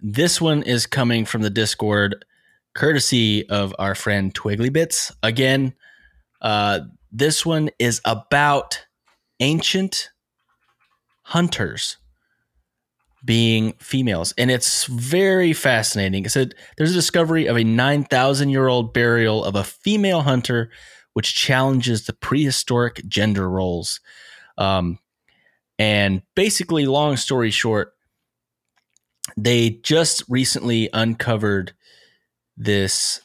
this 0.02 0.40
one 0.40 0.62
is 0.62 0.86
coming 0.86 1.24
from 1.24 1.42
the 1.42 1.50
Discord, 1.50 2.24
courtesy 2.74 3.48
of 3.48 3.74
our 3.78 3.94
friend 3.94 4.34
Twiggly 4.34 4.72
Bits. 4.72 5.12
Again, 5.22 5.74
uh, 6.40 6.80
this 7.10 7.46
one 7.46 7.70
is 7.78 8.00
about 8.04 8.84
ancient 9.40 10.10
hunters 11.22 11.96
being 13.24 13.72
females, 13.80 14.32
and 14.38 14.50
it's 14.50 14.84
very 14.84 15.52
fascinating. 15.52 16.24
It 16.24 16.30
said 16.30 16.54
there's 16.76 16.92
a 16.92 16.94
discovery 16.94 17.46
of 17.46 17.56
a 17.56 17.64
9,000 17.64 18.50
year 18.50 18.68
old 18.68 18.92
burial 18.92 19.44
of 19.44 19.56
a 19.56 19.64
female 19.64 20.22
hunter, 20.22 20.70
which 21.14 21.34
challenges 21.34 22.04
the 22.04 22.12
prehistoric 22.12 23.02
gender 23.08 23.48
roles. 23.48 24.00
Um, 24.58 24.98
and 25.78 26.22
basically, 26.34 26.86
long 26.86 27.16
story 27.16 27.50
short, 27.50 27.95
they 29.36 29.70
just 29.82 30.22
recently 30.28 30.88
uncovered 30.92 31.72
this. 32.56 33.20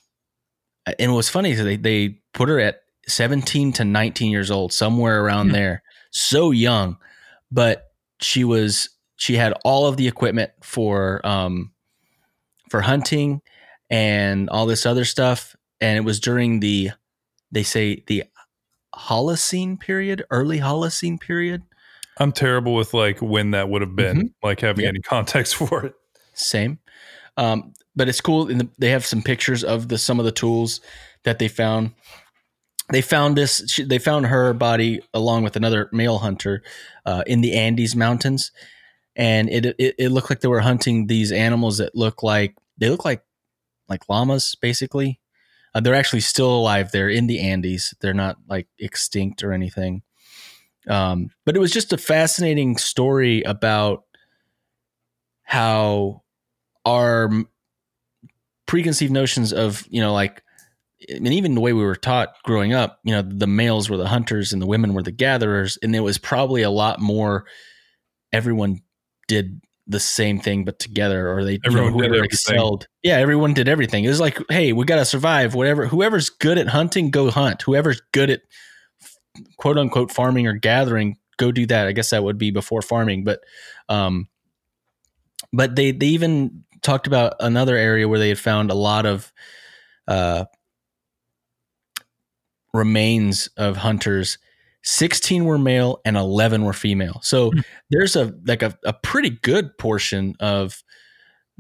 And 0.86 0.96
it 1.12 1.14
was 1.14 1.30
funny, 1.30 1.54
they, 1.54 1.76
they 1.78 2.20
put 2.34 2.50
her 2.50 2.60
at 2.60 2.82
17 3.08 3.74
to 3.74 3.84
19 3.86 4.32
years 4.32 4.50
old, 4.52 4.74
somewhere 4.74 5.24
around 5.24 5.48
Hmm. 5.48 5.54
there. 5.54 5.84
So 6.12 6.52
young, 6.52 6.98
but 7.52 7.92
she 8.20 8.44
was 8.44 8.90
she 9.16 9.36
had 9.36 9.54
all 9.64 9.86
of 9.88 9.98
the 9.98 10.08
equipment 10.08 10.52
for 10.62 11.26
um 11.26 11.72
for 12.70 12.82
hunting 12.82 13.42
and 13.90 14.50
all 14.50 14.66
this 14.66 14.86
other 14.86 15.06
stuff 15.06 15.56
and 15.80 15.98
it 15.98 16.02
was 16.02 16.20
during 16.20 16.60
the 16.60 16.92
they 17.52 17.64
say 17.64 18.04
the 18.08 18.24
Holocene 18.96 19.80
period, 19.80 20.24
early 20.30 20.60
Holocene 20.60 21.20
period. 21.20 21.64
I'm 22.22 22.32
terrible 22.32 22.76
with 22.76 22.94
like 22.94 23.20
when 23.22 23.52
that 23.52 23.70
would 23.70 23.82
have 23.82 23.96
been, 23.96 24.34
like 24.44 24.60
having 24.62 24.84
Yep. 24.84 24.90
any 24.90 25.00
context 25.02 25.56
for 25.58 25.86
it. 25.86 25.96
Same. 26.34 26.80
Um, 27.38 27.74
but 27.96 28.08
it's 28.08 28.22
cool. 28.22 28.50
And 28.50 28.62
the, 28.62 28.70
they 28.78 28.90
have 28.90 29.06
some 29.06 29.22
pictures 29.22 29.64
of 29.64 29.88
the 29.88 29.98
some 29.98 30.20
of 30.20 30.26
the 30.26 30.32
tools 30.32 30.82
that 31.24 31.40
they 31.40 31.48
found. 31.48 31.92
They 32.92 33.02
found 33.02 33.38
this. 33.38 33.64
She, 33.72 33.84
they 33.84 34.00
found 34.00 34.28
her 34.28 34.54
body 34.54 35.02
along 35.14 35.44
with 35.44 35.56
another 35.56 35.90
male 35.92 36.20
hunter 36.20 36.62
uh, 37.06 37.24
in 37.26 37.42
the 37.42 37.54
Andes 37.54 37.96
Mountains, 37.96 38.52
and 39.16 39.50
it, 39.50 39.66
it 39.80 39.96
it 39.98 40.10
looked 40.10 40.30
like 40.30 40.42
they 40.42 40.48
were 40.48 40.60
hunting 40.60 41.08
these 41.08 41.32
animals 41.32 41.78
that 41.78 41.96
look 41.96 42.22
like 42.22 42.56
they 42.78 42.90
look 42.90 43.06
like 43.06 43.24
like 43.88 44.08
llamas, 44.10 44.56
basically. 44.62 45.20
Uh, 45.74 45.80
they're 45.80 45.96
actually 45.96 46.20
still 46.20 46.54
alive. 46.54 46.92
They're 46.92 47.10
in 47.10 47.28
the 47.28 47.40
Andes. 47.40 47.94
They're 48.02 48.14
not 48.14 48.38
like 48.50 48.68
extinct 48.78 49.42
or 49.42 49.54
anything. 49.54 50.04
Um, 50.88 51.30
but 51.46 51.56
it 51.56 51.60
was 51.60 51.72
just 51.72 51.94
a 51.94 51.98
fascinating 51.98 52.78
story 52.78 53.44
about 53.44 54.04
how 55.44 56.24
our 56.86 57.30
preconceived 58.66 59.12
notions 59.12 59.52
of 59.52 59.86
you 59.90 60.02
know 60.02 60.14
like 60.14 60.42
and 61.10 61.28
even 61.28 61.56
the 61.56 61.62
way 61.62 61.74
we 61.74 61.84
were 61.84 61.96
taught 61.96 62.34
growing 62.44 62.74
up 62.74 63.00
you 63.04 63.12
know 63.12 63.22
the 63.22 63.48
males 63.48 63.90
were 63.90 63.98
the 63.98 64.08
hunters 64.08 64.54
and 64.54 64.62
the 64.62 64.66
women 64.68 64.94
were 64.94 65.04
the 65.04 65.12
gatherers 65.12 65.78
and 65.84 65.96
it 65.96 66.00
was 66.00 66.18
probably 66.18 66.62
a 66.62 66.70
lot 66.70 67.00
more 67.02 67.46
everyone 68.32 68.80
did 69.28 69.60
the 69.88 70.00
same 70.00 70.40
thing 70.40 70.64
but 70.64 70.80
together 70.80 71.30
or 71.30 71.44
they 71.44 71.60
Everyone 71.66 71.94
you 71.94 72.02
know, 72.02 72.08
whoever 72.08 72.24
excelled. 72.24 72.88
Yeah 73.04 73.18
everyone 73.18 73.54
did 73.54 73.68
everything. 73.68 74.06
It 74.06 74.10
was 74.10 74.20
like 74.22 74.38
hey 74.50 74.74
we 74.74 74.86
got 74.86 74.98
to 74.98 75.06
survive. 75.06 75.54
Whatever 75.54 75.88
whoever's 75.88 76.30
good 76.30 76.58
at 76.58 76.68
hunting 76.68 77.12
go 77.12 77.30
hunt. 77.30 77.62
Whoever's 77.64 78.02
good 78.14 78.30
at 78.30 78.42
quote 79.58 79.78
unquote 79.78 80.12
farming 80.12 80.48
or 80.48 80.54
gathering 80.54 81.18
go 81.38 81.52
do 81.52 81.66
that. 81.66 81.88
I 81.88 81.92
guess 81.92 82.12
that 82.12 82.24
would 82.24 82.38
be 82.38 82.52
before 82.52 82.82
farming 82.82 83.24
but 83.24 83.40
um 83.90 84.28
but 85.54 85.76
they 85.76 85.92
they 85.92 86.08
even 86.08 86.64
talked 86.82 87.08
about 87.08 87.34
another 87.40 87.76
area 87.76 88.08
where 88.08 88.20
they 88.20 88.30
had 88.30 88.40
found 88.40 88.72
a 88.72 88.76
lot 88.76 89.06
of 89.06 89.32
uh 90.08 90.46
remains 92.74 93.48
of 93.58 93.78
hunters. 93.78 94.38
16 94.84 95.46
were 95.46 95.60
male 95.60 96.02
and 96.06 96.18
11 96.18 96.64
were 96.64 96.74
female. 96.74 97.20
So 97.24 97.52
Hmm. 97.52 97.60
there's 97.92 98.16
a 98.16 98.34
like 98.48 98.64
a, 98.64 98.78
a 98.86 98.94
pretty 98.94 99.30
good 99.30 99.78
portion 99.78 100.36
of 100.40 100.84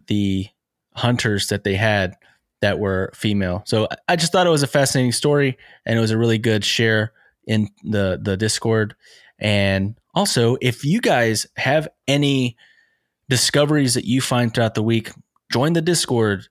the 0.08 0.48
hunters 0.96 1.48
that 1.48 1.64
they 1.64 1.76
had 1.76 2.16
that 2.62 2.80
were 2.80 3.12
female. 3.16 3.64
So 3.66 3.88
i 4.08 4.16
just 4.16 4.32
thought 4.32 4.48
it 4.48 4.52
was 4.52 4.64
a 4.64 4.68
fascinating 4.68 5.12
story 5.12 5.58
and 5.86 5.98
it 5.98 6.02
was 6.02 6.12
a 6.12 6.18
really 6.18 6.38
good 6.38 6.64
share 6.64 7.14
in 7.46 7.70
the 7.84 8.20
the 8.22 8.38
discord. 8.38 8.96
And 9.40 9.98
also 10.14 10.58
if 10.62 10.86
you 10.86 11.02
guys 11.02 11.48
have 11.58 11.88
any 12.08 12.58
discoveries 13.30 13.94
that 13.94 14.06
you 14.06 14.22
find 14.22 14.54
throughout 14.54 14.76
the 14.76 14.84
week 14.84 15.12
join 15.52 15.74
the 15.74 15.82
discord. 15.82 16.48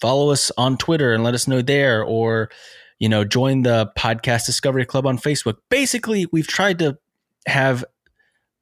Follow 0.00 0.30
us 0.30 0.52
on 0.58 0.76
twitter 0.76 1.12
and 1.12 1.24
let 1.24 1.34
us 1.34 1.48
know 1.48 1.62
there 1.62 2.02
or 2.02 2.50
you 2.98 3.08
know 3.08 3.24
join 3.24 3.62
the 3.62 3.90
podcast 3.98 4.46
discovery 4.46 4.84
club 4.84 5.06
on 5.06 5.18
facebook. 5.18 5.56
Basically 5.70 6.26
we've 6.32 6.46
tried 6.46 6.78
to 6.80 6.98
have 7.46 7.84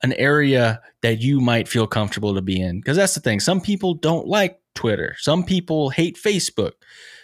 an 0.03 0.13
area 0.15 0.81
that 1.03 1.21
you 1.21 1.41
might 1.41 1.67
feel 1.67 1.87
comfortable 1.87 2.35
to 2.35 2.43
be 2.43 2.61
in 2.61 2.79
because 2.79 2.97
that's 2.97 3.15
the 3.15 3.21
thing. 3.21 3.41
Some 3.41 3.61
people 3.61 3.95
don't 3.95 4.27
like 4.27 4.61
twitter. 4.75 5.17
Some 5.19 5.45
people 5.45 5.91
hate 5.91 6.17
facebook. 6.17 6.73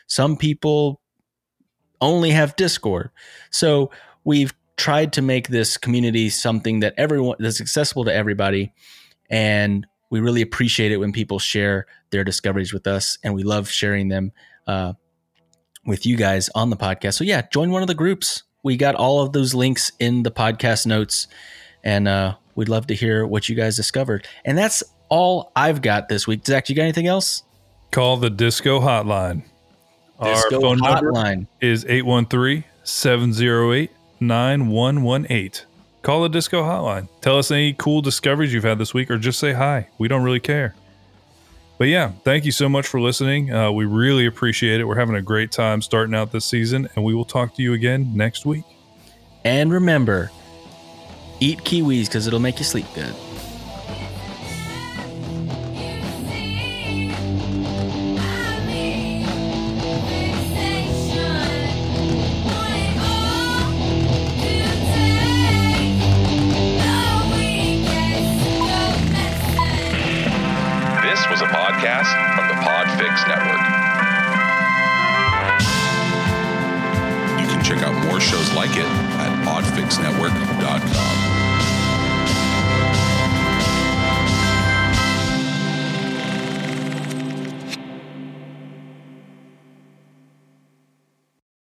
Some 0.07 0.37
people 0.37 1.00
only 2.00 2.31
have 2.31 2.57
discord. 2.57 3.11
So 3.50 3.90
we've 4.24 4.52
tried 4.80 5.12
to 5.12 5.22
make 5.22 5.48
this 5.48 5.76
community 5.76 6.30
something 6.30 6.80
that 6.80 6.94
everyone 6.96 7.37
that's 7.38 7.61
accessible 7.61 8.04
to 8.06 8.14
everybody. 8.14 8.72
And 9.28 9.87
we 10.09 10.20
really 10.20 10.40
appreciate 10.40 10.90
it 10.90 10.96
when 10.96 11.12
people 11.12 11.38
share 11.38 11.87
their 12.11 12.24
discoveries 12.24 12.72
with 12.72 12.87
us 12.87 13.18
and 13.22 13.35
we 13.35 13.42
love 13.42 13.68
sharing 13.68 14.09
them 14.09 14.33
uh, 14.66 14.94
with 15.85 16.06
you 16.06 16.16
guys 16.16 16.48
on 16.54 16.70
the 16.70 16.78
podcast. 16.78 17.14
So 17.14 17.24
yeah 17.24 17.42
join 17.52 17.70
one 17.70 17.83
of 17.83 17.88
the 17.88 17.94
groups. 17.94 18.42
We 18.62 18.78
got 18.78 18.94
all 18.94 19.20
of 19.20 19.33
those 19.33 19.54
links 19.54 19.92
in 19.98 20.22
the 20.22 20.30
podcast 20.30 20.87
notes 20.87 21.26
and 21.85 22.09
uh, 22.09 22.37
we'd 22.54 22.70
love 22.70 22.87
to 22.87 22.94
hear 22.94 23.26
what 23.26 23.50
you 23.50 23.54
guys 23.56 23.76
discovered. 23.76 24.26
And 24.46 24.56
that's 24.56 24.83
all 25.11 25.52
i've 25.56 25.83
got 25.83 26.09
this 26.09 26.26
week. 26.26 26.46
Zach 26.46 26.70
you 26.70 26.74
got 26.74 26.83
anything 26.83 27.06
else? 27.06 27.42
Call 27.90 28.16
the 28.16 28.30
Disco 28.30 28.80
Hotline. 28.80 29.42
Disco 30.22 30.54
Our 30.54 30.61
phone 30.61 30.78
number 30.78 31.46
is 31.61 31.85
813 31.85 32.64
708 32.85 33.90
9118. 34.20 35.66
Call 36.02 36.22
the 36.22 36.28
Disco 36.28 36.62
Hotline. 36.62 37.09
Tell 37.20 37.38
us 37.38 37.50
any 37.50 37.72
cool 37.74 38.00
discoveries 38.00 38.52
you've 38.54 38.64
had 38.64 38.78
this 38.78 38.94
week 38.94 39.11
or 39.11 39.18
just 39.18 39.38
say 39.38 39.52
hi. 39.52 39.88
We 39.98 40.09
don't 40.09 40.22
really 40.22 40.40
care. 40.40 40.74
But 41.78 41.88
yeah, 41.88 42.12
thank 42.24 42.44
you 42.44 42.52
so 42.52 42.68
much 42.68 42.87
for 42.87 43.00
listening. 43.00 43.52
Uh, 43.52 43.70
we 43.72 43.87
really 43.87 44.26
appreciate 44.26 44.80
it. 44.80 44.85
We're 44.85 44.98
having 44.98 45.16
a 45.16 45.22
great 45.22 45.50
time 45.50 45.80
starting 45.80 46.14
out 46.14 46.30
this 46.30 46.44
season, 46.44 46.88
and 46.94 47.04
we 47.04 47.14
will 47.14 47.24
talk 47.24 47.54
to 47.56 47.62
you 47.62 47.72
again 47.72 48.14
next 48.14 48.44
week. 48.44 48.64
and 49.44 49.72
remember 49.72 50.30
eat 51.40 51.59
kiwis 51.61 52.04
because 52.04 52.26
it'll 52.26 52.38
make 52.40 52.59
you 52.59 52.64
sleep 52.64 52.85
good 52.94 53.14